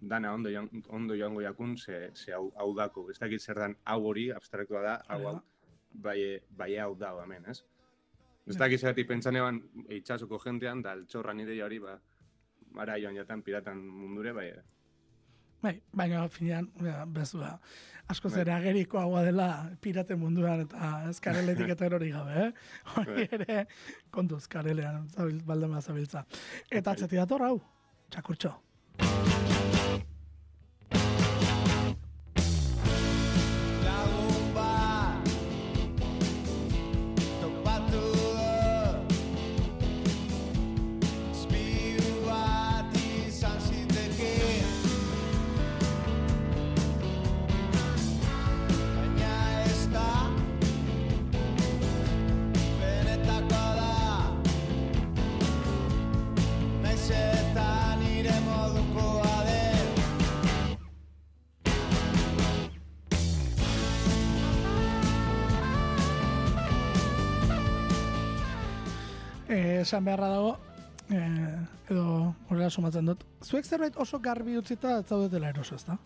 [0.00, 3.10] dana ondo, joan- ondo joango jakun, ze, ze hau, hau dako.
[3.10, 5.42] Ez dakit zer dan hau hori, abstraktua da, hau hau,
[5.92, 7.64] bai, bai hau da, hemen, ez?
[8.46, 11.98] Ez dakit zeratik pentsan eban itxasoko jentean, da altxorran ideia hori, ba,
[12.72, 14.52] mara joan jatan piratan mundure, bai,
[15.60, 17.58] Bai, baina finean, ja, bezu da.
[18.10, 18.38] Asko Bai.
[18.40, 19.48] zera ageriko haua dela
[19.80, 22.50] pirate munduan eta ez kareletik eta erori gabe, eh?
[22.96, 23.28] Hori Bai.
[23.38, 23.66] ere,
[24.10, 26.24] kontuz karelean, zabil, baldema zabiltza.
[26.70, 27.56] Eta atzeti dator hau,
[28.10, 28.56] txakurtxo.
[69.90, 70.50] Esan beharra dago,
[71.10, 71.56] eh,
[71.90, 72.04] edo
[72.48, 73.24] horrela sumatzen dut.
[73.42, 75.96] Zuek zerbait oso garbi utzita ez zaudetela eroso, ezta?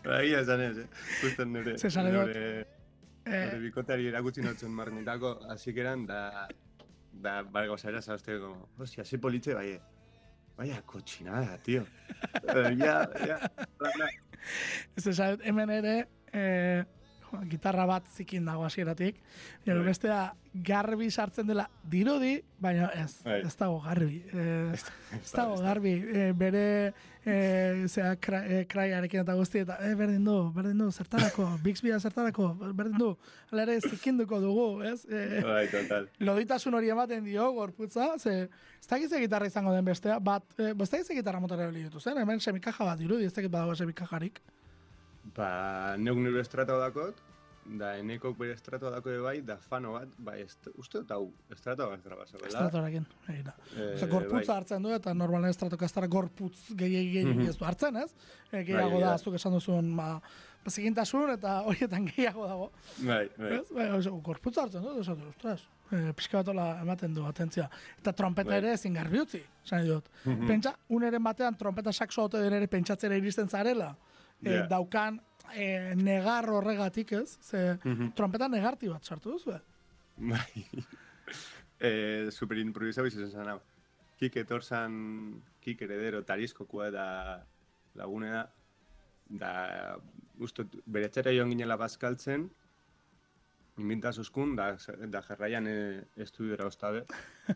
[0.00, 0.86] Egia esan ez, eh?
[1.20, 2.32] Justo nire, esan edot?
[2.32, 2.66] nire,
[3.26, 6.48] Eh, nire bikoteari erakutsi notzen marnitako, hasikeran da,
[7.12, 9.74] da, bai, gozera zauzte, como, hostia, ze politxe, bai,
[10.56, 11.84] vaya cochinada, tío.
[12.56, 13.36] Eh, ya, ya,
[13.78, 14.08] bla, bla.
[14.96, 15.94] ez esan, hemen ere,
[16.32, 16.84] eh,
[17.50, 19.16] gitarra bat zikin dago hasieratik.
[19.64, 19.86] Gero Bai.
[19.88, 23.40] bestea garbi sartzen dela dirudi, baina ez, Bai.
[23.46, 24.22] ez dago garbi.
[24.34, 24.72] Eh,
[25.22, 25.92] Ez dago garbi.
[26.14, 26.92] Eh, bere
[27.24, 31.98] eh, zera, kra, eh, kraiarekin eta guzti, eta eh, berdin du, berdin du, zertarako, Bixbia
[32.00, 33.10] zertarako, berdin du,
[33.50, 35.04] hala ere zikinduko dugu, ez?
[35.10, 36.08] Eh, Bai, total.
[36.20, 38.48] loditasun hori ematen dio gorputza, ze
[38.80, 41.84] ez dakit ze gitarra izango den bestea, bat, eh, ez dakit ze gitarra motora erabili
[41.84, 44.40] ditu zen, hemen semikaja bat dirudi, ez dakit badago semikajarik.
[45.36, 47.18] Ba, neuk nire estrata dakot,
[47.78, 51.86] da eneko bere estrata dako bai, da fano bat, ba, est, uste dut hau, estrata
[51.86, 52.48] bat grabazio, bela?
[52.48, 53.54] Estratorekin, egira.
[53.76, 54.56] Eh, Osa, gorputza bai.
[54.56, 57.48] hartzen du, eta normalen estratoka ez gorputz gehiagi gehiagi Mhm.
[57.48, 58.14] ez du hartzen, ez?
[58.50, 59.18] E, gehiago Bai, da, da.
[59.18, 60.20] zuk esan duzun, ba,
[60.64, 62.70] ba, zigintasun eta horietan gehiago dago.
[62.98, 63.52] Bai, bai.
[63.60, 63.70] Ez?
[63.70, 67.68] Bai, oso, gorputza hartzen du, esatu, ostras, e, pixka bat hola ematen du, atentzia.
[68.00, 68.58] Eta trompeta Bai.
[68.58, 70.08] ere ezin garbi utzi, esan dut.
[70.24, 70.46] Mhm.
[70.48, 73.94] Pentsa, uneren batean trompeta sakso ote ere pentsatzera iristen zarela.
[74.42, 74.66] E, Ja.
[74.66, 75.20] daukan
[75.54, 78.12] e, negar horregatik ez, ze Mhm.
[78.14, 79.60] trompeta negarti bat sartu duzu, eh?
[80.16, 80.66] Bai.
[81.80, 83.60] eh, super improvisau izan zen hau.
[84.20, 87.44] Kik etorzan, kik heredero tariskokua da
[87.94, 88.44] lagune
[89.28, 89.96] da,
[90.38, 92.50] ustot, bere etxera joan ginela bazkaltzen,
[93.78, 94.76] inbinta zuzkun, da,
[95.08, 97.04] da jarraian e, estudiora ostabe,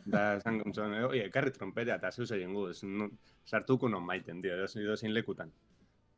[0.06, 3.10] da, esan gontzon, e, oie, ekarri trompeta, eta zeu zeien gu, no,
[3.44, 5.50] sartuko non maiten, dio, edo zein lekutan.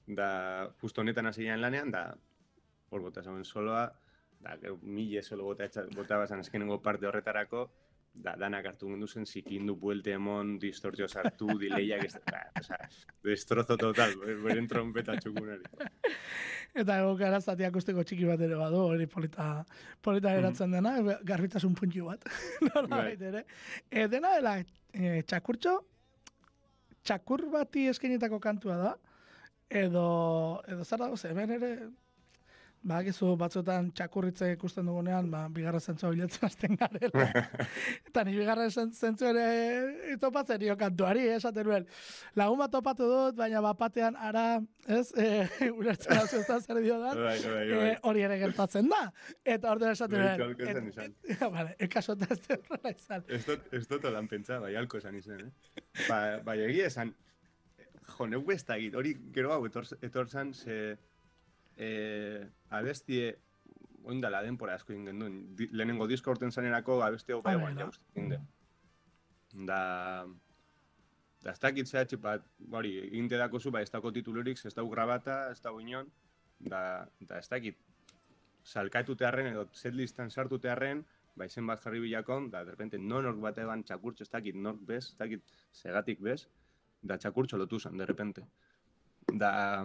[0.07, 2.05] Da, justo honetan hasi ginen lanean, da,
[2.91, 3.89] hor bota zauen soloa,
[4.41, 7.67] da, gero, mille solo bota, etxa, bota bazan azkenengo parte horretarako,
[8.15, 12.79] da, danak hartu gindu zen, zikindu, buelte emon, distortio sartu, dileiak, ez, da, oza,
[13.27, 14.15] destrozo total,
[14.45, 15.67] beren trompeta txukunari.
[16.77, 19.65] Eta ego gara zati akustiko txiki bat ere badu, hori polita,
[20.05, 22.27] polita geratzen dena, garbitasun puntxu bat,
[22.69, 23.45] norbait ere.
[23.91, 24.59] E, dena dela,
[24.93, 25.79] e, txakurtxo,
[27.07, 28.95] txakur bati eskenitako kantua da,
[29.71, 31.77] edo, edo dago, ze, hemen ere,
[32.87, 37.25] Badakizu batzuetan txakurritze ikusten dugunean, ba, bigarra zentzua bilatzen hasten garela.
[38.07, 41.89] Eta ni bigarra zen- zentzu ere topatzen dio kantuari, eh, esaten nuen.
[42.39, 44.45] Lagun bat topatu dut, baina bapatean ara,
[44.87, 47.91] ez, e, ulertzen hau ez zer dio da, Bai, bai, e, bai.
[48.07, 49.03] hori ere gertatzen da.
[49.43, 51.17] Eta orduan esaten Bai, nuen.
[51.27, 53.25] et- Vale, ekaso eta ez horrela izan.
[53.73, 55.81] Ez dut lan pentsa, bai, alko esan izan, eh?
[56.07, 57.17] Ba, bai, egia esan,
[58.07, 60.97] jo, neu ez dakit, hori gero hau etor, etorzan, ze,
[61.77, 63.37] eh, abestie,
[64.07, 67.89] oindala denpora asko egin genduen, Di, lehenengo disko urten zanerako abestie hau bai, guan bai,
[68.35, 68.41] da.
[69.67, 69.81] Da,
[71.43, 74.87] da ez dakit zehatxe, bat, hori, eginte dako zu, ba, ez dako titulurik, ez dau
[74.91, 76.09] grabata, ez dau inon,
[76.61, 76.81] da,
[77.21, 77.79] da ez dakit,
[78.67, 81.05] salkatu teharren edo setlistan sartu teharren,
[81.37, 85.05] ba izen bat jarri bilakon, da derrepente nonork bat eban txakurtxo, ez dakit nork bez,
[85.13, 86.47] ez dakit segatik bez,
[87.07, 88.47] da txakurtxo lotu zen, derrepente.
[89.33, 89.85] Da,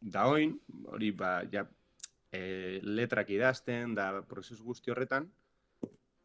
[0.00, 0.54] da oin,
[0.92, 1.66] hori ba, ja,
[2.32, 5.28] e, letrak idazten, da prozesu guzti horretan,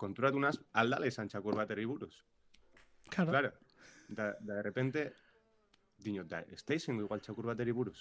[0.01, 2.13] konturatu naz, aldala izan txakur bateri buruz.
[3.09, 3.31] Claro.
[3.31, 3.51] Claro.
[4.09, 5.05] Da, da de repente,
[6.01, 7.99] dinot, da, ez da izango igual txakur bateri buruz.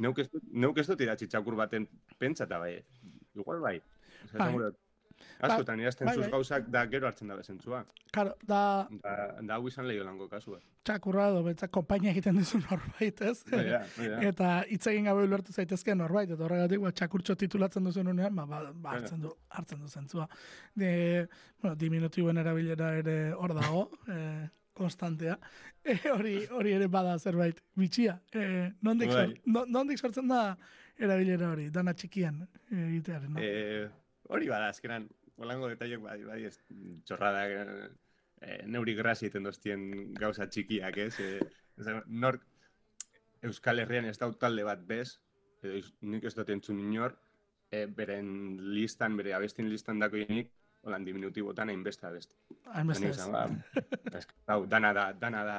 [0.00, 1.86] Neuk ez dut idatzi txakur baten
[2.18, 2.78] pentsata bai.
[3.36, 3.76] Igual bai.
[4.24, 4.70] Osa, Bai.
[5.40, 6.30] Askotan idazten bai, bai.
[6.30, 7.84] gauzak da gero hartzen da bezentzua.
[8.12, 10.58] Claro, da Da, da hau izan lehio lango kasua.
[10.88, 13.42] txakurra edo betzak konpainia egiten dizu norbait, ez?
[13.52, 14.20] Hori da, hori da.
[14.30, 18.46] Eta hitz egin gabe ulertu zaitezke norbait, eta horregatik ba, txakurtxo titulatzen duzen unean, ba,
[18.46, 20.26] ba, ba, hartzen du, hartzen du zentzua.
[20.74, 21.26] De,
[21.60, 25.36] bueno, diminutiboen erabilera ere hor dago, eh, konstantea.
[25.84, 28.18] E, hori, hori ere bada zerbait bitxia.
[28.32, 29.26] E, nondik, Bai.
[29.26, 30.42] sor, no, nondik sortzen da
[30.98, 33.40] erabilera hori, dana txikian eh, egitearen, no?
[33.44, 33.88] Eh,
[34.28, 36.58] hori bada, azkenan, holango detaiok bai, bai, ez,
[37.08, 37.44] txorrada,
[38.42, 39.88] eh, neuri grasi egiten doztien
[40.18, 41.14] gauza txikiak, ez?
[41.78, 42.44] Da, nork
[43.46, 45.18] Euskal Herrian ez dau talde bat bez,
[45.62, 47.14] edo nik ez dut entzun inor,
[47.70, 48.30] eh, beren
[48.74, 50.50] listan, bere abestin listan dako inik,
[50.86, 52.36] holan diminutibotan hainbeste abesti.
[52.74, 53.26] Hainbeste ez.
[53.30, 53.46] ba,
[54.14, 55.58] ez, hau, dana da, dana da,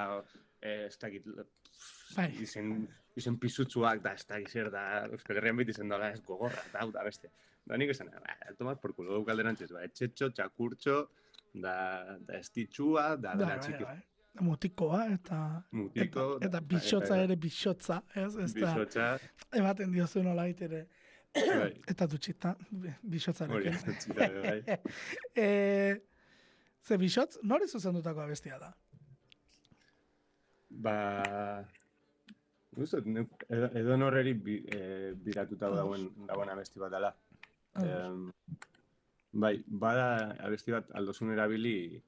[0.62, 1.28] ez dakit,
[2.16, 2.30] Bai.
[2.44, 2.88] izen,
[3.20, 6.86] izen pisutsuak, da, ez dakit zer da, Euskal Herrian beti zen dola, ez gogorra, da,
[6.96, 7.32] da, beste.
[7.70, 10.96] Da, nik esan, ba, tomas por culo, alderantziz, ba, etxetxo, txakurtxo,
[11.54, 11.74] da,
[12.26, 14.00] da estitxua, da, da, bai, txiki, bai.
[14.46, 15.38] Mutikoa eta
[15.76, 18.36] mutiko, eta, eta da, bixotza eta- ere bixotza, ez?
[18.42, 19.08] Ez da, Bizotxa,
[19.62, 20.84] ematen diozu nolait ere.
[21.36, 22.94] bai, Eta dutxita, bi-
[23.50, 24.80] hori, etxita, bai.
[25.36, 25.50] e,
[26.82, 28.72] ze bixotz, nori zuzendutako abestia da?
[30.70, 30.96] Ba,
[32.78, 37.14] guztot, neuk- edo, norreri bi, e, biratuta dagoen, dagoen abesti bat dela.
[37.78, 38.32] Em,
[39.32, 42.02] bai, bada abesti bat aldozun erabili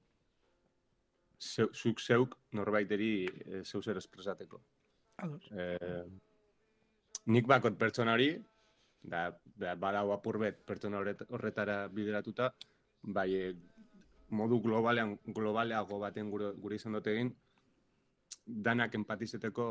[1.42, 4.62] zeu, zuk zeuk norbaiteri e, zeu zer espresateko.
[5.22, 5.44] Ados.
[5.52, 5.68] E,
[7.34, 8.32] nik bakot pertsona hori,
[9.02, 12.52] da, da badau apur bet pertsona horret, horretara bideratuta,
[13.02, 13.54] bai, e,
[14.32, 17.34] modu globalean, globaleago baten gure, gure izan dute egin,
[18.46, 19.66] danak empatizeteko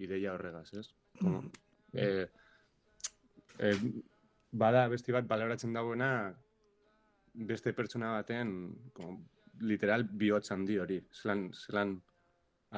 [0.00, 0.86] ideia horregaz, ez?
[1.20, 1.50] Mm.
[1.92, 2.06] e,
[3.58, 3.72] e,
[4.52, 6.10] bada besti bat baloratzen dagoena
[7.34, 8.52] beste pertsona baten
[8.92, 9.20] como,
[9.60, 10.98] literal bihotz handi hori.
[11.12, 11.94] Zelan, zelan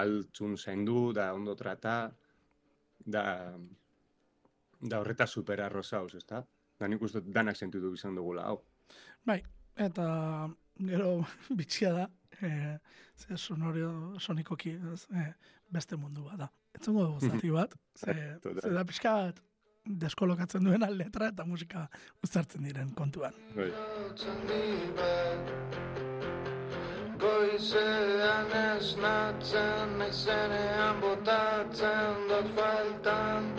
[0.02, 1.94] altzun zaindu, da ondo trata,
[3.04, 3.24] da,
[4.80, 6.42] da horreta super arrozauz, ezta?
[6.78, 8.62] Da nik uste danak sentitu izan dugula, hau.
[9.24, 9.38] Bai,
[9.76, 10.06] eta
[10.78, 11.14] gero
[11.58, 12.08] bitxia da,
[12.40, 12.50] e,
[13.16, 15.28] ze sonorio, sonikoki, ez, e,
[15.72, 16.50] beste mundu bat da.
[16.74, 19.42] Etzungo dugu zati bat, ze, ze da pixka bat
[19.84, 21.86] deskolokatzen duena letra eta musika
[22.22, 23.34] uztartzen diren kontuan.
[23.56, 23.70] Bai.
[27.22, 33.52] Goizean esnatzen, naizenean botatzen dut faltan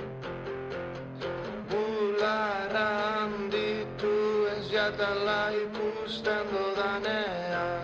[1.71, 2.89] Bularra
[3.21, 4.13] handitu
[4.51, 7.82] ez jatala ikusten dodanean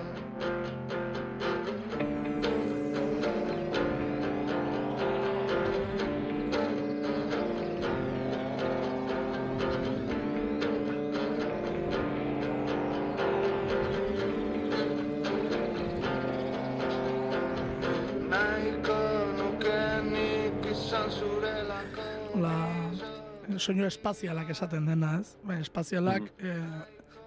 [23.59, 25.35] soinu espazialak esaten dena, ez?
[25.43, 26.53] Bai, espazialak e,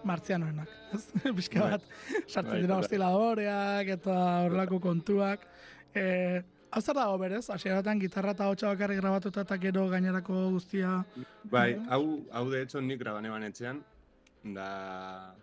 [0.05, 1.05] martzianoenak, ez?
[1.37, 1.71] Pixka Bai.
[1.77, 1.83] bat,
[2.27, 2.85] sartzen Bai, dira total.
[2.87, 4.17] ostiladoreak eta
[4.47, 5.47] horrelako kontuak.
[5.95, 6.43] E,
[6.73, 11.05] Hau zer dago berez, hasieratan gitarra eta hotxa bakarrik grabatuta eta gero gainerako guztia.
[11.45, 11.89] Bai, Mhm.
[11.93, 13.83] hau, hau de hecho nik grabane banetzean,
[14.43, 15.35] da,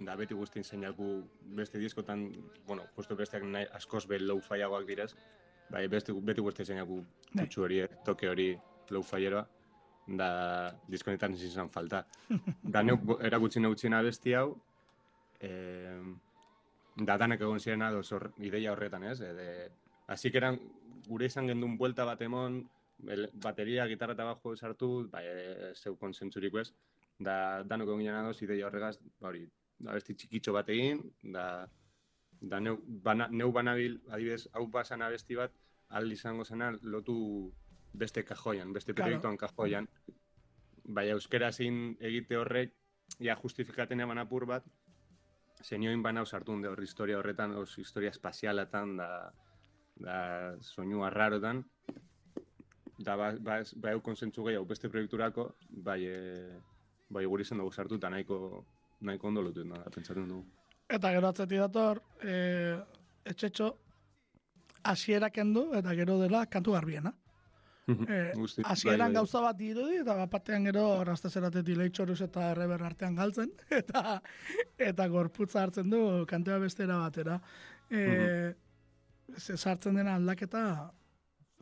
[0.00, 1.22] da beti guztin zeinaku
[1.54, 2.32] beste diskotan,
[2.66, 5.14] bueno, justo besteak nahi, askoz be low fiagoak direz,
[5.70, 7.02] bai, beste, beti guzti zeinaku
[7.34, 7.44] Bai.
[7.44, 9.46] kutsu hori, eh, toke hori low fieroa,
[10.08, 12.06] da diskonetan ezin izan falta.
[12.62, 14.56] da neuk erakutsi neutzien abesti hau,
[15.40, 16.00] eh,
[16.96, 19.20] da danak egon ziren ados hor, ideia horretan, ez?
[19.20, 19.70] Ede,
[20.08, 20.58] Así que eran,
[21.06, 22.62] gure izan gendun buelta bat emon,
[23.06, 26.72] el- bateria, gitarra eta bajo sartu, bai, e, zeu konsentzurik ez,
[27.18, 29.44] da danok egon ginen ados ideia horregaz, ba hori,
[29.78, 31.68] da besti txikitxo bat egin, da,
[32.40, 35.52] da neu, bana, neu banabil, adibidez, hau basan abesti bat,
[35.90, 37.52] al izango zena lotu
[37.92, 39.08] beste kajoian, beste Claro.
[39.08, 39.88] proiektuan kajoian.
[40.84, 42.74] Bai, euskera zin egite horrek,
[43.20, 44.64] ja justifikaten eman apur bat,
[45.62, 49.32] zenioin bana sartun de hor historia horretan, os historia espazialatan, da,
[49.96, 51.64] da soinu arrarotan,
[52.98, 56.60] da ba, ba, ba eu konsentzu gehiago beste proiekturako, bai, e,
[57.08, 58.64] bai guri izan dugu sartu, eta nahiko,
[59.00, 60.46] nahiko ondo lotu, da, pentsatzen dugu.
[60.88, 62.78] Eta gero atzetik dator, e,
[63.24, 63.76] etxetxo,
[64.84, 67.12] hasiera kendu eta gero dela kantu garbiena.
[67.88, 69.14] Eh, Guzti, hasieran bai, bai.
[69.14, 74.20] gauza bat dirudi, eta bat batean gero rastezerate dileitxoruz eta erreber artean galtzen, eta
[74.78, 77.40] eta gorputza hartzen du kantea bestera batera.
[77.90, 78.54] E,
[79.38, 80.92] ze sartzen dena aldaketa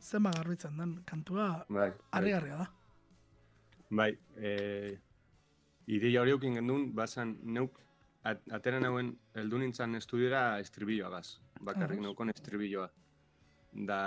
[0.01, 1.91] zenba garbitzen den kantua Bai, bai.
[2.11, 2.67] harrigarria da.
[3.89, 4.97] Bai, e,
[5.87, 7.79] ideia hori eukin gendun, basan neuk
[8.27, 11.39] at, atera nauen heldu nintzen estudiora estribilloagaz.
[11.61, 12.05] Bakarrik Ados.
[12.09, 12.89] neukon estribilloa.
[13.87, 14.01] Da,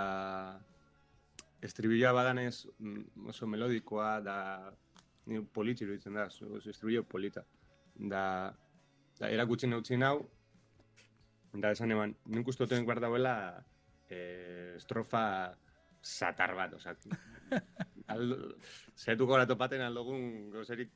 [1.61, 4.37] estribilloa badanez mm, oso melodikoa, da,
[5.29, 7.45] ni politxi iruditzen da, oso estribillo polita.
[7.95, 8.23] Da,
[9.19, 10.15] da erakutsi neutzi nau,
[11.53, 13.35] da esan eman, nik uste duten behar dauela
[14.09, 14.21] e,
[14.77, 15.23] estrofa
[16.01, 17.03] satar bat, osak,
[18.13, 18.55] aldo,
[18.97, 20.91] zetuko topaten aldogun gauzerik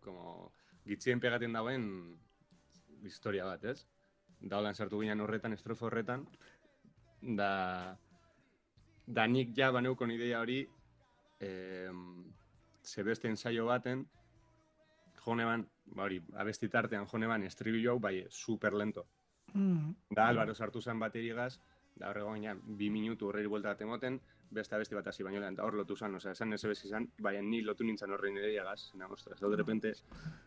[0.00, 0.52] como
[0.86, 1.84] gitzien pegaten dauen
[3.04, 3.86] historia bat, ez?
[4.40, 6.24] Da holan sartu ginen horretan, estrofa horretan,
[7.20, 7.96] da,
[9.10, 10.60] da nik ja baneukon ideia hori
[11.40, 11.90] eh,
[12.84, 14.04] zebeste ensaio baten,
[15.24, 19.06] joneban, ba hori, abesti tartean joneban estribillo hau, bai, super lento.
[19.54, 19.94] Mm.
[20.14, 21.58] Da, Álvaro sartu zen baterigaz,
[21.96, 25.58] da horrego gainean, bi minutu horreri buelta bat emoten, beste abesti bat hasi baino lehen,
[25.58, 28.92] eta hor lotu zen, osea, esan ez ebez izan, baina ni lotu nintzen horrein ideiagaz,
[28.92, 29.92] zena, ostras, hau de repente,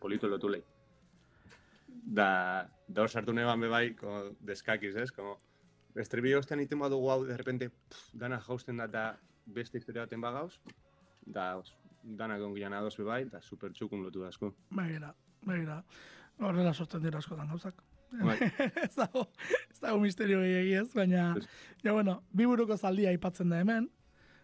[0.00, 0.64] politu lotu lehi.
[1.86, 2.28] Da,
[2.88, 5.38] da hor sartu neban bebai, como deskakiz, ez, como,
[6.00, 9.04] estribillo ostean iten badugu hau, de repente, pff, dana jausten da, da
[9.46, 10.58] beste historia baten bagauz,
[11.26, 14.54] da, os, dana gongian adoz bebai, da super txukun lotu da asko.
[14.74, 15.14] Begira,
[15.46, 15.82] begira.
[16.40, 17.82] Horrela sortzen dira askotan gauzak.
[18.14, 18.36] Bai.
[18.86, 19.26] ez dago,
[19.70, 21.32] ez dago misterio gehiagi ez, baina,
[21.82, 23.88] ja bueno, bi buruko zaldia aipatzen da hemen.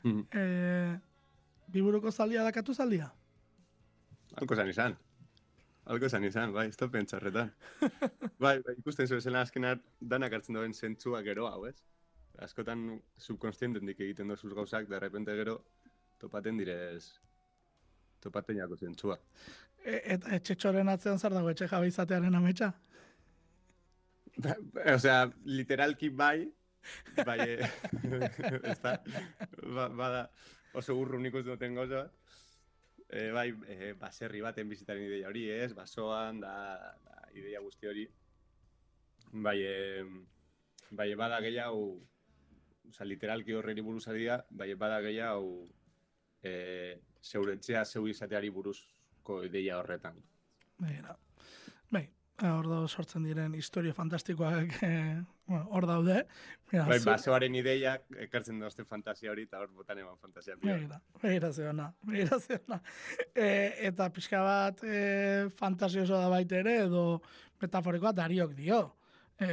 [0.02, 0.26] Mhm.
[0.32, 0.98] E,
[1.70, 3.12] bi buruko zaldia dakatu zaldia?
[4.40, 4.96] Alko zan izan.
[5.90, 7.50] Alko zan izan, bai, ez da pentsarretan.
[8.44, 9.80] bai, bai, ikusten zu esena azkenar
[10.12, 11.76] danak hartzen duen zentzua gero hau, ez?
[12.46, 12.84] Askotan
[13.18, 15.58] subkonstientendik egiten dozuz gauzak, de repente gero
[16.22, 17.18] topaten direz
[18.20, 19.16] topaten jako zentzua.
[19.82, 22.70] E, eta etxetxoren atzean zer dago etxe jabe izatearen ametsa?
[24.94, 25.24] Osea,
[25.58, 26.44] literalki bai,
[27.24, 27.70] bai, eh,
[28.72, 28.94] ez da,
[29.64, 30.24] ba, bada,
[30.76, 32.04] oso urrun ikusten duten gozo,
[33.10, 36.54] e, bai, e, baserri baten bizitaren ideia hori, ez, basoan, da,
[37.04, 38.06] da ideia guzti hori,
[39.32, 40.04] bai, e,
[40.90, 41.84] bai, bada gehiago,
[42.90, 45.66] oza, literalki horreri buruz adia, bai, bada gehiago,
[46.42, 46.52] e,
[47.22, 50.22] zeuretzea zeu izateari buruzko ideia horretan.
[50.80, 51.18] Begira.
[52.40, 56.22] Bai, hor dago sortzen diren historio fantastikoak eh, bueno, hor daude.
[56.72, 60.56] Mira, Bai, basoaren ideiak ekartzen dozte fantasia hori, eta hor botan eman fantasia.
[60.62, 62.80] Begira, begira zeona, begira zeona.
[63.34, 63.50] E,
[63.90, 67.04] eta pixka bat e, fantasioso da baita ere, edo
[67.60, 68.80] metaforikoa Dariok dio.
[69.40, 69.50] E,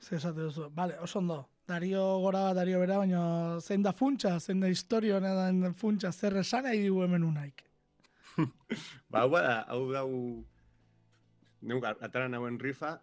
[0.00, 4.60] Ze esate duzu, vale, oso ondo, Dario gora Dario bera, baina zein da funtsa, zein
[4.60, 5.18] da historio
[5.76, 7.64] funtsa, zer esan nahi digu hemen unaik.
[9.10, 10.08] Ba, hau bada, hau dau...
[11.60, 13.00] Neuk atara nauen rifa,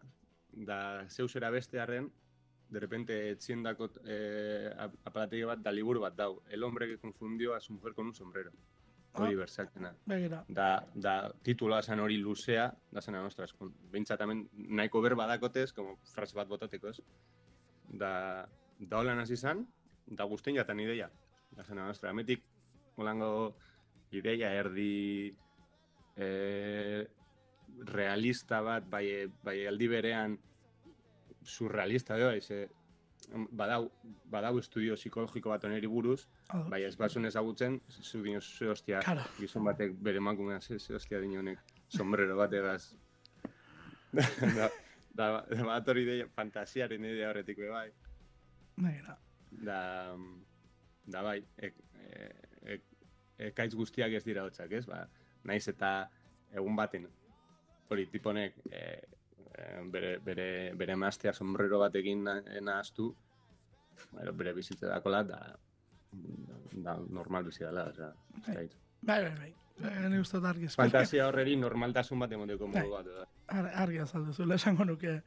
[0.54, 2.12] da zeu zera beste arren,
[2.70, 6.42] de repente etxiendako eh, ap- aparategi bat da liburu bat dau.
[6.50, 8.52] El hombre que confundió a su mujer con un sombrero.
[9.18, 9.38] Hori Ah.
[9.38, 9.94] bersakena.
[10.06, 15.28] Begira, Da, da tituloa zen hori luzea, da zena, ostras, kon- behintzat hemen nahiko berba
[15.28, 17.02] dakotez, como frase bat botateko ez.
[17.88, 18.48] Da,
[18.80, 19.68] da holan hasi zan,
[20.08, 21.10] da guztien jatan ideia.
[21.52, 22.44] Da zena, ostra, ametik
[22.98, 23.56] holango
[24.12, 25.36] ideia erdi
[26.18, 27.08] e,
[27.84, 30.38] realista bat, bai, bai aldi berean
[31.44, 32.68] surrealista bai, ze,
[33.52, 33.92] badau,
[34.32, 36.70] badau estudio psikologiko bat oneri buruz, Ados.
[36.70, 39.22] bai ez basun ezagutzen, zu dino ze hostia, Claro.
[39.40, 42.96] gizon batek bere emakumea ze, ze hostia dinonek sombrero bategaz.
[44.58, 44.70] da,
[45.14, 47.90] da, da, bat hori ideia, fantasiaren ideia horretik be bai.
[48.78, 49.18] begira.
[49.52, 50.16] Da,
[51.08, 52.30] da bai, ek, e,
[52.76, 52.82] ek,
[53.52, 54.86] ekaitz guztiak ez dira hotzak, ez?
[54.86, 55.06] Ba,
[55.44, 56.10] naiz eta
[56.52, 57.08] egun baten,
[57.90, 58.84] hori tiponek, e,
[59.54, 63.16] e, bere, bere, bere mastea sombrero batekin na- nahaztu,
[64.12, 65.56] bueno, bere bizitza dakola, da,
[66.74, 68.70] da normal bizi dela, osea, ez Bai.
[69.02, 69.54] Bai, bai, bai.
[69.76, 72.82] E, ni uste dut argi Fantasia horreri normaltasun bat emoteko Bai.
[72.86, 73.26] modu bat, da.
[73.60, 75.18] Ar, argi azaldu zula esango nuke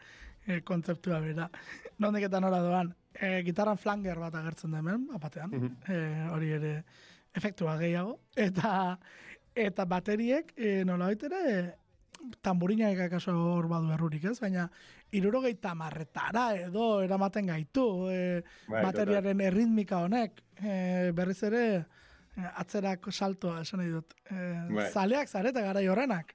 [0.47, 1.51] e, kontzeptua bera.
[1.99, 5.77] Nondik eta nora doan, e, gitarran flanger bat agertzen da hemen, apatean, Mhm.
[5.89, 5.99] e,
[6.33, 6.73] hori ere
[7.35, 8.99] efektua gehiago, eta
[9.55, 11.75] eta bateriek e, nolabait ere
[12.43, 14.69] tamburinak akaso hor badu errurik ez, baina
[15.15, 18.19] irurogeita marretara edo eramaten gaitu e,
[18.69, 21.85] Bai, bateriaren erritmika honek e, berriz ere e,
[22.49, 24.17] atzerako saltoa esan nahi dut.
[24.31, 24.43] E,
[24.75, 24.91] Bai.
[24.93, 26.35] Zaleak zarete garai horrenak.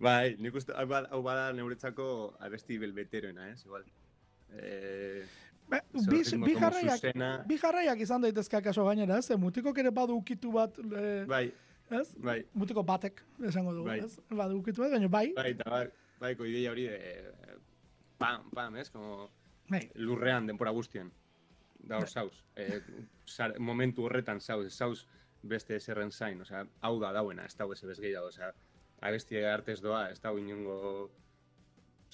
[0.00, 2.08] Bai, nik uste, hau bada, hau bada neuretzako
[2.40, 3.62] abesti belbeteroena, ez?
[3.66, 3.84] Igual.
[4.54, 5.26] E,
[5.68, 7.26] Be, Zer bi, bi jarraiak, zuzena.
[7.44, 9.36] bi jarraiak izan daitezke akaso gainera, ez?
[9.36, 11.50] Mutiko ere badu ukitu bat, e, Bai,
[11.90, 12.14] ez?
[12.18, 14.00] bai, Mutiko batek, esango dugu, Bai.
[14.00, 14.18] ez?
[14.30, 15.86] Badu ukitu bat, baina bai, bai, eta bai,
[16.20, 17.56] bai, ideia hori de, eh,
[18.18, 18.90] pam, pam, ez?
[18.90, 19.30] Como
[19.68, 21.12] bai, lurrean denpora guztien.
[21.78, 22.42] Da hor zauz.
[22.56, 22.80] Eh,
[23.26, 25.06] zar- momentu horretan zauz, ez zauz
[25.42, 28.52] beste eserren zain, osea, hau da dauena, ez dago ez gehiago, osea,
[29.00, 31.10] abestie artez doa, ez dago inongo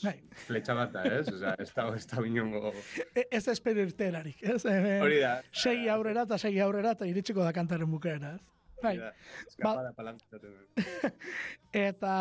[0.02, 0.20] bai.
[0.46, 1.28] fletxa bat da, ez?
[1.32, 2.72] Osea, ez dago, ez dago inongo...
[3.14, 4.64] E, ez esperirtelarik, ez?
[4.66, 5.38] E, Hori da.
[5.50, 8.42] Segi aurrera eta segi aurrera eta iritsiko da kantaren bukaera, ez?
[8.84, 8.94] Bai.
[9.96, 10.82] Palantzaten dut.
[11.88, 12.14] Eta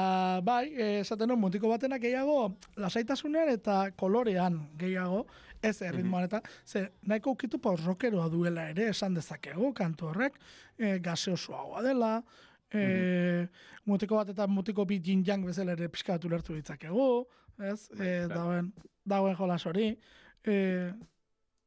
[0.45, 0.64] bai,
[1.01, 2.38] esaten nuen mutiko batenak gehiago
[2.82, 5.28] lasaitasunean eta kolorean gehiago,
[5.64, 10.39] ez erritmoan eta ze nahiko ukitu pa rockeroa duela ere esan dezakegu kantu horrek,
[10.78, 12.11] e, gaseosoagoa dela,
[12.74, 13.47] e,
[13.86, 17.07] mutiko bat eta mutiko bi yin yang bezala ere pixkatu lertu ditzakegu,
[17.59, 17.89] ez?
[17.91, 18.34] E, claro.
[18.36, 18.74] dauen,
[19.05, 19.91] dauen jolas hori.
[20.43, 20.55] E,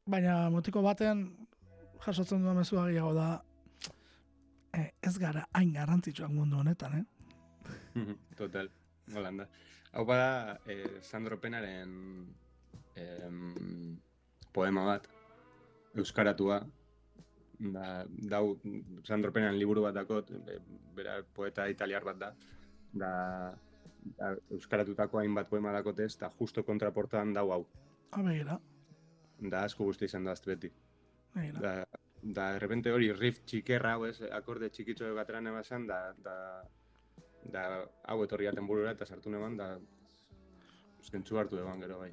[0.06, 1.28] baina mutiko baten
[2.04, 3.30] jasotzen duen mezua gehiago da
[5.02, 7.04] ez gara hain garrantzitsuak mundu honetan, eh?
[8.40, 8.70] Total,
[9.14, 9.48] Holanda.
[9.92, 11.92] Hau bada, eh, Sandro Penaren
[12.96, 13.96] em,
[14.52, 15.06] poema bat,
[15.96, 16.60] euskaratua,
[17.58, 18.58] da, dau,
[19.08, 20.60] Sandro Penan liburu bat dakot, be-
[20.96, 22.30] bera poeta italiar bat da,
[22.92, 23.10] da,
[24.18, 27.62] da euskaratutako hainbat poema dakotez, eta justo kontraportan dau hau.
[28.12, 28.60] Ha, begira,
[29.38, 30.70] Da asko guzti izan da beti.
[31.60, 31.84] Da,
[32.34, 36.36] da, de repente hori riff txikerra, hau ez, akorde txikitxo bateran ebasan, da, da,
[37.52, 37.64] da,
[38.10, 39.76] hau etorri aten burura eta sartu neban, da,
[41.06, 42.12] zentzu hartu eban gero bai.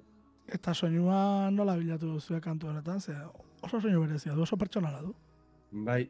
[0.53, 3.15] Eta soinua nola bilatu duzue kantu honetan, ze
[3.63, 5.15] oso soinu berezia du, oso pertsonala du.
[5.71, 6.03] Bai,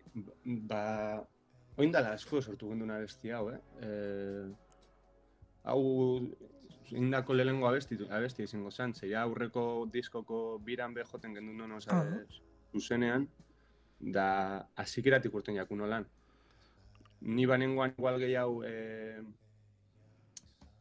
[0.44, 1.24] ba,
[1.78, 3.60] oindala asko sortu genduna abesti hau, eh?
[3.80, 3.92] E,
[5.64, 5.80] hau,
[6.92, 11.72] indako lehengo abesti, abesti izango zan, ze ja aurreko diskoko biran be joten gendun non,
[11.80, 13.24] oza, Ah.
[14.12, 16.06] Da, azikeratik urten jaku nolan.
[17.22, 19.22] Ni banengoan igual gehiago, e,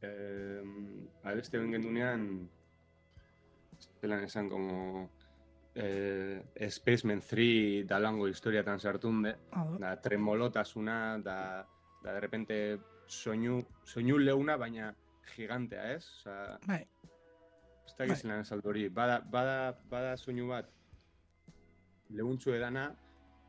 [0.02, 0.10] e,
[1.22, 2.24] abesti ben gendunean,
[4.00, 5.10] zelan esan, como,
[5.74, 11.66] eh, Spaceman 3 dalango historiatan sartunde, Ado, da tremolotasuna, da,
[12.02, 14.94] da de repente soinu, soinu leuna, baina
[15.36, 16.04] gigantea, ez?
[16.18, 16.82] Osa, bai,
[17.86, 18.88] ez da gizelan hori.
[18.88, 20.68] Bada, bada, bada soinu bat
[22.10, 22.90] leuntzu edana,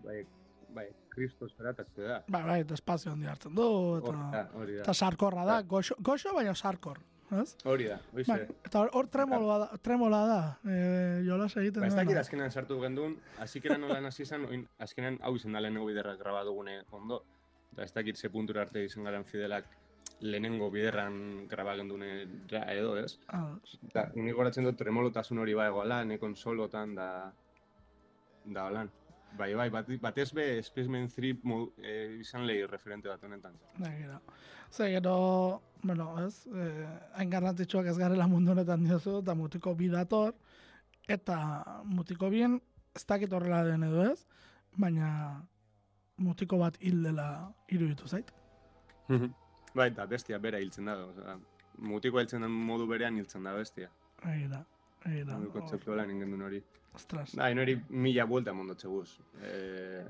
[0.03, 0.25] bai,
[0.73, 2.23] bai, kristos eratatze da.
[2.27, 3.65] bai, bai, eta espazio handi hartzen du,
[4.01, 4.81] Hori da, eta, hori da.
[4.85, 6.99] eta sarkorra da, goxo, goxo baina sarkor,
[7.41, 7.55] ez?
[7.65, 11.95] Hori da, hori Bai, eta hor- tremola da, tremola da, e, jolas egiten Ba, ez
[11.95, 14.47] dakit azkenan sartu gendun, azikera nola hasi izan,
[14.79, 17.23] azkenan hau izan da lehenengo biderrak graba dugune ondo.
[17.73, 19.65] Da ez dakit ze puntura arte izan garan fidelak
[20.21, 23.17] lehenengo biderran graba gendune ja, edo, ez?
[23.27, 23.79] Ados.
[23.93, 27.07] Da, nik goratzen dut tremolotasun hori bai egoala, ne konsolotan da,
[28.45, 28.91] da holan.
[29.37, 33.55] Bai, bai, bat, batez be Spaceman 3 mo, eh, izan lehi referente bat honetan.
[33.77, 34.19] Begira.
[34.69, 39.87] Ze gero, bueno, ez, eh, hain garrantzitsuak ez garela mundu honetan diozu, eta mutiko bi
[39.89, 40.35] dator,
[41.07, 41.37] eta
[41.85, 42.61] mutiko bien,
[42.95, 44.25] ez dakit horrela den edo ez,
[44.77, 45.47] baina
[46.17, 48.31] mutiko bat hil dela iruditu zait.
[49.73, 50.95] bai, da bestia bera hiltzen da.
[51.05, 51.37] Osea,
[51.77, 53.89] mutiko hiltzen den modu berean hiltzen da bestia.
[54.23, 54.63] Begira,
[55.03, 55.37] begira.
[55.37, 56.63] No, kontzeptualan ingen hori.
[56.93, 57.33] Ostras.
[57.35, 59.17] Da, hori mila buelta mondotxe guz.
[59.41, 60.03] E,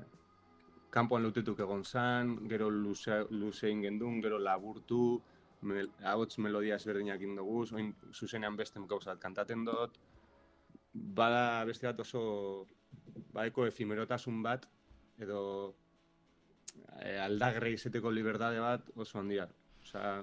[0.94, 5.20] kanpoan lutetuk egon zan, gero luze, luze gendun, gero laburtu,
[5.64, 9.96] mel, ahots melodia ezberdinak indoguz, oin zuzenean beste gauzat kantaten dut.
[10.92, 12.22] Bada beste bat oso,
[13.32, 14.68] badeko efimerotasun bat,
[15.18, 15.40] edo
[17.00, 19.48] e, aldagre izeteko liberdade bat oso handia.
[19.82, 20.20] Osea,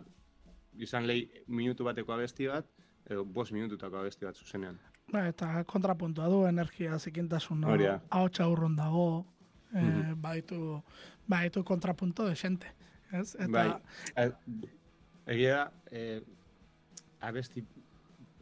[0.79, 2.69] izan lehi minutu bateko abesti bat,
[3.09, 4.79] edo bost minututako abesti bat zuzenean.
[5.11, 7.97] Ba, eta kontrapuntua du, energia zikintasuna, Hori da.
[8.09, 9.25] ahotsa urrun dago,
[9.73, 10.21] eh, Mhm.
[10.21, 10.83] baitu,
[11.27, 12.67] baitu kontrapunto desente.
[13.11, 13.35] Ez?
[13.35, 13.73] Eta, Bai,
[14.15, 14.31] e,
[15.27, 16.21] egia da, e,
[17.19, 17.65] abesti,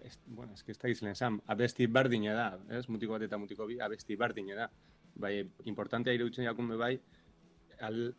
[0.03, 2.87] ez, bueno, ez que ez da gizlen esan, abesti bardine da, ez?
[2.87, 4.69] Mutiko bat eta mutiko bi, abesti bardine da.
[5.15, 6.99] Bai, importantea iruditzen jakunbe bai,
[7.81, 8.13] al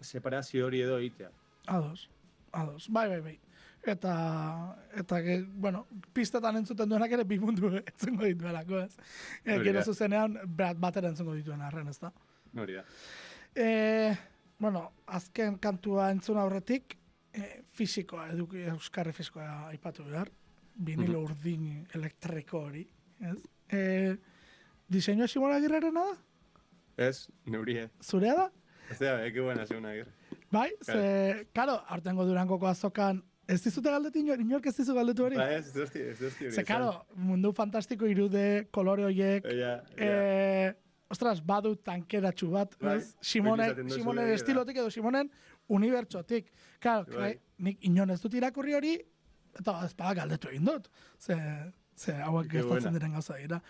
[0.00, 1.30] separazio hori edo egitea.
[1.66, 2.10] Ados,
[2.52, 3.40] ados, bai, bai, bai.
[3.86, 5.20] Eta, eta,
[5.54, 8.96] bueno, pistetan entzuten duenak ere bi mundu entzungo dituelako, ez?
[9.44, 12.10] E, Hori gero zuzenean, bat, batera entzungo dituen arren, ez da?
[12.58, 12.84] Hori da.
[13.54, 13.68] E,
[14.58, 16.98] bueno, azken kantua entzun aurretik,
[17.32, 20.30] e, fisikoa, eduki, euskarri fisikoa aipatu behar,
[20.74, 22.84] vinilo urdin elektriko hori,
[23.30, 23.38] ez?
[23.70, 23.82] E,
[24.88, 26.16] diseinua Simona Agirrerena da?
[27.08, 27.88] Ez, neurie.
[28.02, 28.50] Zurea da?
[28.90, 30.10] Ez da, eki buena zeuna gero.
[30.50, 35.38] Bai, ze, karo, hartengo durangoko azokan Ez dizute galdetu inor, inork ez dizu galdetu hori?
[35.40, 36.02] Ba, ez, ez dosti,
[36.50, 36.54] ez.
[36.54, 40.04] Ze, karo, mundu fantastiko irude, kolore horiek, Ja, ja.
[40.04, 40.74] eh,
[41.08, 43.14] ostras, badu tankeratxu bat, Bai, ez?
[43.24, 44.34] Simone, Simonen da.
[44.36, 45.30] estilotik edo Simonen
[45.72, 46.52] unibertsotik.
[46.78, 47.32] Claro, Bai.
[47.64, 48.94] nik inon ez dut irakurri hori,
[49.58, 50.90] eta ez galdetu egin dut.
[51.18, 51.34] Ze,
[51.98, 52.90] ze gertatzen buena.
[52.94, 53.60] diren gauza dira.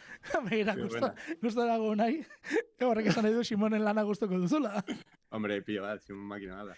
[0.44, 2.20] Begira, gusta, gusta dago nahi,
[2.88, 4.82] horrek esan nahi du Simonen lana gustoko duzula.
[5.34, 6.76] Hombre, pilo bat, zin makina bat.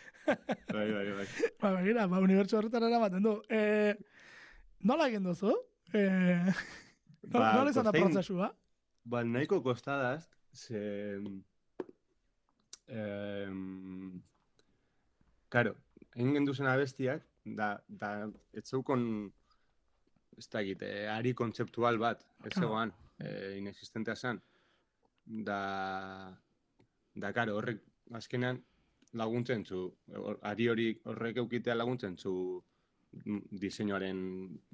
[0.73, 1.27] Bai, bai, bai.
[1.61, 3.37] ba, begira, ba, unibertso horretan eramaten du.
[3.51, 3.95] Eh,
[4.87, 5.55] nola egin duzu?
[5.93, 8.51] Eh, no, Ba, nola izan da prozesua?
[9.05, 11.19] Ba, nahiko kostadaz, ze...
[12.91, 14.21] Em,
[15.51, 15.75] Karo,
[16.15, 18.11] egin genduzen abestiak, da, da,
[18.55, 19.33] ez zeukon,
[20.41, 22.67] ez da egite, ari kontzeptual bat, ez Claro.
[22.67, 24.41] zegoan, e, inexistentea zen.
[25.47, 25.61] Da,
[27.15, 27.83] da, karo, horrek,
[28.17, 28.63] azkenean,
[29.21, 29.83] laguntzen zu,
[30.43, 32.33] ari hori horrek eukitea laguntzen zu
[33.61, 34.21] diseinuaren,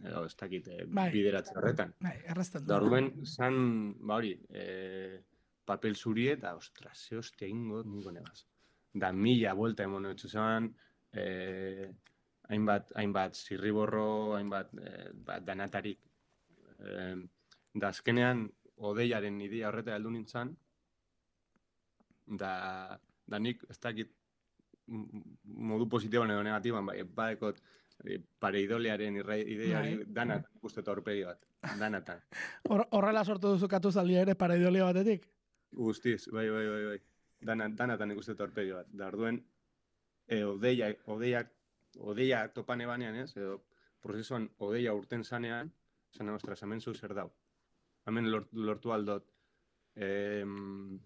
[0.05, 1.09] edo, ez dakite, Bai.
[1.13, 1.95] bideratze horretan.
[2.05, 2.69] Bai, errazten du.
[2.69, 5.23] Da orduan, zan, ba hori, e,
[5.67, 8.45] papel zuri eta, ostras, ze hostia ingo, niko negaz.
[8.95, 10.69] Da mila vuelta emon etxu zeban,
[11.13, 11.91] e,
[12.49, 14.93] hainbat, hainbat zirriborro, hainbat e,
[15.27, 15.99] ba, danatarik.
[16.79, 17.15] E,
[17.75, 20.55] da azkenean, odeiaren idea horreta heldu nintzen,
[22.27, 24.13] da, da nik, ez dakit,
[24.87, 27.59] modu positiboan edo negatiboan, bai, badekot,
[28.05, 29.91] e, pareidolearen hori Bai.
[30.15, 31.43] danat, uste eta aurpegi bat,
[31.81, 32.21] danatan.
[32.69, 35.27] Hor- Horrela sortu duzu katu zaldia ere pareidolia batetik?
[35.73, 36.99] Guztiz, bai, bai, bai, bai.
[37.47, 38.87] Dana, danatan ikuste torpegi bat.
[38.97, 39.43] Da, orduen,
[40.29, 41.51] e, odeia, odeiak,
[41.99, 43.31] odeia topan ebanean, ez?
[43.37, 43.61] Edo,
[44.03, 45.73] prozesuan odeia urten zanean,
[46.17, 47.31] zan, ostras, hemen zu zer dau.
[48.07, 49.27] Hemen lort, lortu aldot,
[49.97, 51.01] em,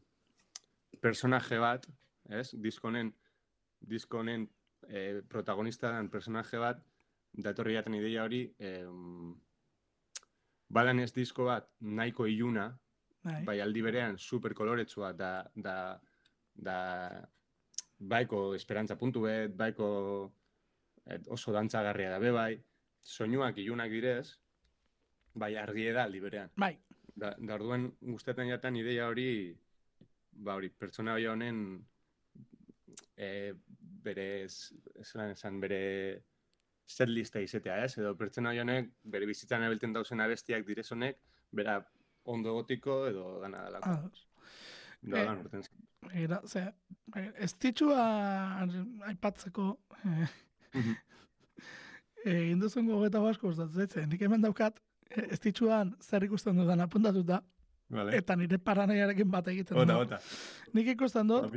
[1.00, 1.86] personaje bat,
[2.28, 2.50] ez?
[2.60, 3.12] Diskonen,
[3.80, 4.48] diskonen
[4.88, 6.82] e, protagonista den personaje bat,
[7.32, 9.34] datorri jaten ideia hori, em,
[10.68, 12.70] badan ez disko bat nahiko iluna,
[13.22, 13.42] Bai.
[13.44, 16.00] bai aldi berean super koloretsua da, da,
[16.54, 16.76] da
[17.98, 19.88] baiko esperantza puntu bet, baiko
[21.10, 22.52] et, oso dantzagarria da be bai,
[23.00, 24.38] soinuak ilunak direz,
[25.34, 26.50] bai argie da aldi berean.
[26.56, 26.76] Bai,
[27.20, 29.52] Da, da orduan guztetan jatan ideia hori,
[30.32, 31.58] ba hori, pertsona hori honen
[33.16, 33.52] e,
[34.04, 35.80] bere, esan esan, bere
[36.86, 37.98] setlista izetea, ez?
[37.98, 41.18] Edo pertsona hori honek, bere bizitzan abelten dauzen abestiak direz honek,
[41.52, 41.80] bera
[42.24, 43.90] ondo gotiko edo dana dalako.
[43.98, 44.26] ados.
[45.02, 45.62] Da, Eh, lan urten.
[46.06, 46.62] Begira, ze,
[47.16, 48.02] eh, ez ditxua
[49.10, 49.68] aipatzeko,
[50.04, 50.26] eh.
[52.24, 54.08] egin duzun gogeta basko gustatzen zaitzen.
[54.10, 57.42] Nik hemen daukat, eh, ez ditxuan zer ikusten dudan apuntatuta,
[57.90, 58.16] Vale.
[58.16, 60.18] eta nire paranaiarekin bat egiten Ota, ota.
[60.74, 61.56] Nik ikusten dut,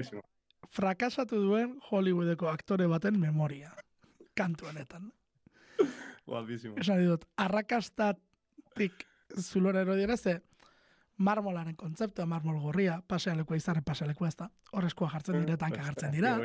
[0.74, 3.72] frakasatu duen Hollywoodeko aktore baten memoria.
[4.36, 5.12] Kantu honetan.
[6.26, 6.78] Guapísimo.
[6.80, 9.04] Esan ditut, arrakastatik
[9.38, 10.40] zulora erodiera ze,
[11.18, 16.36] marmolaren kontzeptua, marmol gorria, pasealekua izarre pasealekua ez da, horrezkoa jartzen dire, tanka jartzen dira,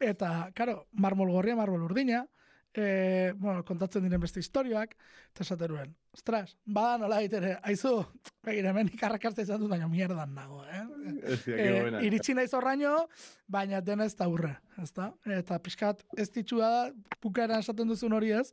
[0.00, 2.24] eta, karo, marmol gorria, marmol urdina,
[2.74, 4.94] e, bueno, kontatzen diren beste historioak,
[5.32, 7.96] eta esateruen, ostras, bada nola ere, aizu,
[8.46, 10.84] begira, hemen ikarrakazte izan dut, baina mierdan nago, eh?
[11.32, 13.08] Hostia, qué Eh, iritsi naiz horraino,
[13.46, 15.12] baina dena ez da urre, ezta?
[15.26, 16.86] Eta pixkat ez ditxua da,
[17.22, 18.50] bukaeran esaten duzun hori ez,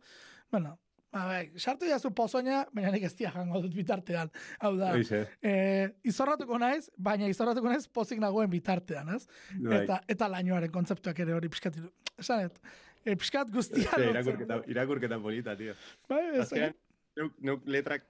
[0.52, 0.78] bueno,
[1.12, 4.32] ba, bai, sartu jazu pozoina, baina nik ez dia jango dut bitartean.
[4.64, 5.54] Hau da, Oize, e,
[6.04, 9.28] izorratuko naiz, baina izorratuko naiz pozik nagoen bitartean, ez?
[9.56, 9.84] bai.
[9.84, 12.60] Eta, eta lainoaren kontzeptuak ere hori pixkat, iru- esanet,
[13.06, 14.10] e, pixkat guztia lotzen.
[14.16, 15.78] irakurketa, irakurketa polita, tío.
[16.10, 16.76] Bai, ez, Azkenean,
[17.18, 18.06] neuk, neuk letrak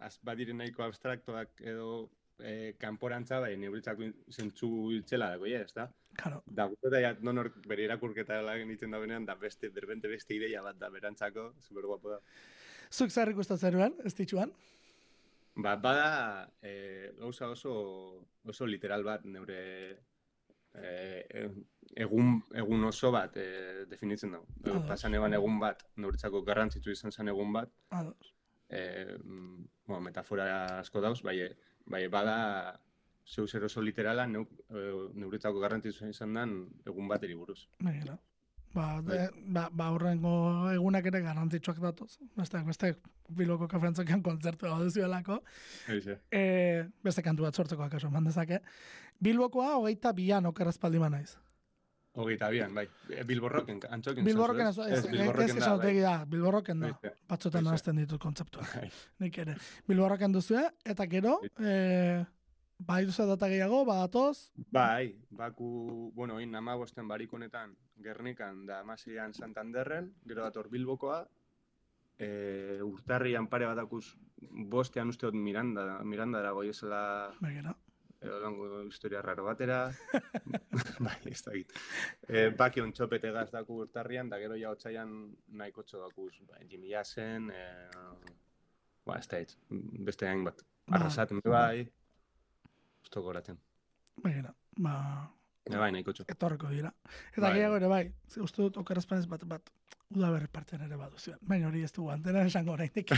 [0.00, 2.08] az, badiren nahiko abstraktoak edo
[2.38, 5.88] e, kanporantza, bai, neuritzako zentzu itzela dago, ja, ez da?
[6.16, 10.34] Claro, Da, guztetan ja, nonor bere irakurketa lan egiten da benean, da beste, derbente beste
[10.34, 12.20] ideia bat da berantzako, super guapo da.
[12.90, 14.52] zuk zer zeruen, ez ditxuan?
[15.56, 19.98] Ba, bada, e, gauza oso, oso literal bat, neure
[20.74, 21.48] e,
[21.96, 24.46] egun, egun oso bat e, definitzen dugu.
[24.64, 24.86] Ados.
[24.88, 28.34] Pasan eban egun bat, neuretzako garrantzitsu izan zen egun bat, Ados.
[28.68, 31.38] e, mm, bueno, metafora asko dauz, bai,
[31.86, 32.36] bai bada
[33.26, 34.86] zeu zer oso literala neuk, e,
[35.18, 36.56] neuretzako garrantzitsu izan den
[36.86, 37.66] egun bateri buruz.
[37.82, 38.18] Begira.
[38.76, 39.16] Ba, Bai.
[39.16, 42.18] de, ba, ba horrengo egunak ere garrantzitsuak datoz.
[42.36, 42.92] Beste, beste
[43.38, 45.40] biloko kafrantzokean kontzertu gau duzuelako.
[46.30, 46.42] E,
[47.02, 48.60] beste kantu bat sortzeko akaso, mandezake.
[49.22, 51.38] Bilbokoa hogeita bian okerrezpaldi naiz.
[52.16, 52.86] Hogeita bian, bai.
[53.12, 54.24] E, Bilborroken, antxokin.
[54.24, 55.92] Bilborroken, ez, ez, ez, Bilborroken ez da, bai.
[56.00, 56.92] da, Bilborroken da.
[56.94, 57.60] Eixe.
[57.60, 58.72] nahazten ditut kontzeptuak.
[58.72, 58.88] Bai.
[59.20, 59.56] Nik ere.
[59.88, 62.24] Bilborroken duzue, eta gero, e,
[62.78, 69.34] bai duzu data gehiago, badatoz, Bai, baku, bueno, oin amabosten barik honetan Gernikan da amasian
[69.34, 71.26] Santanderren, gero dator Bilbokoa,
[72.18, 74.04] e, urtarrian pare bat akuz
[74.72, 77.76] bostean uste dut Miranda, Miranda dago ezela begira.
[78.26, 79.78] Edo lango historia raro batera.
[81.06, 81.72] bai, ez da git.
[82.28, 85.12] E, bakion txopete gaz daku urtarrian, da gero ja otzaian
[85.60, 86.32] nahiko txo dakuz.
[86.48, 87.64] Ba, Jimmy Jassen, e,
[89.06, 89.56] ba, ez da hitz,
[90.10, 90.60] beste hain bat.
[90.86, 90.98] Ba.
[91.00, 91.86] Arrasaten be bai,
[93.02, 93.58] usto goraten.
[94.22, 94.98] Begira, ba,
[95.66, 96.24] E, bai, nahiko txo.
[96.30, 96.92] etorreko dira.
[97.32, 97.54] Eta Bai.
[97.56, 98.04] gehiago ere bai,
[98.44, 99.72] uste dut okerazpanez bat bat
[100.14, 101.38] udaberri partean ere badu zuen.
[101.42, 103.10] Baina hori ez dugu antena esango oraindik.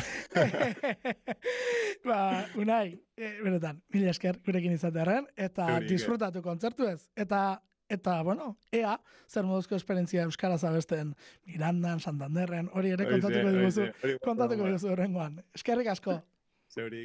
[2.08, 2.20] ba,
[2.60, 5.88] unai, e, benetan, mila esker gurekin izatearen, eta Zuri, Iker.
[5.92, 7.02] disfrutatu kontzertu ez.
[7.16, 7.42] Eta,
[7.92, 8.96] eta, bueno, ea,
[9.28, 11.12] zer moduzko esperientzia Euskaraz abesten
[11.46, 13.90] Mirandan, Santanderren, hori ere kontatuko diguzu.
[14.24, 15.42] Kontatuko diguzu horrengoan.
[15.60, 16.20] Eskerrik asko.
[16.72, 17.04] Zeuri,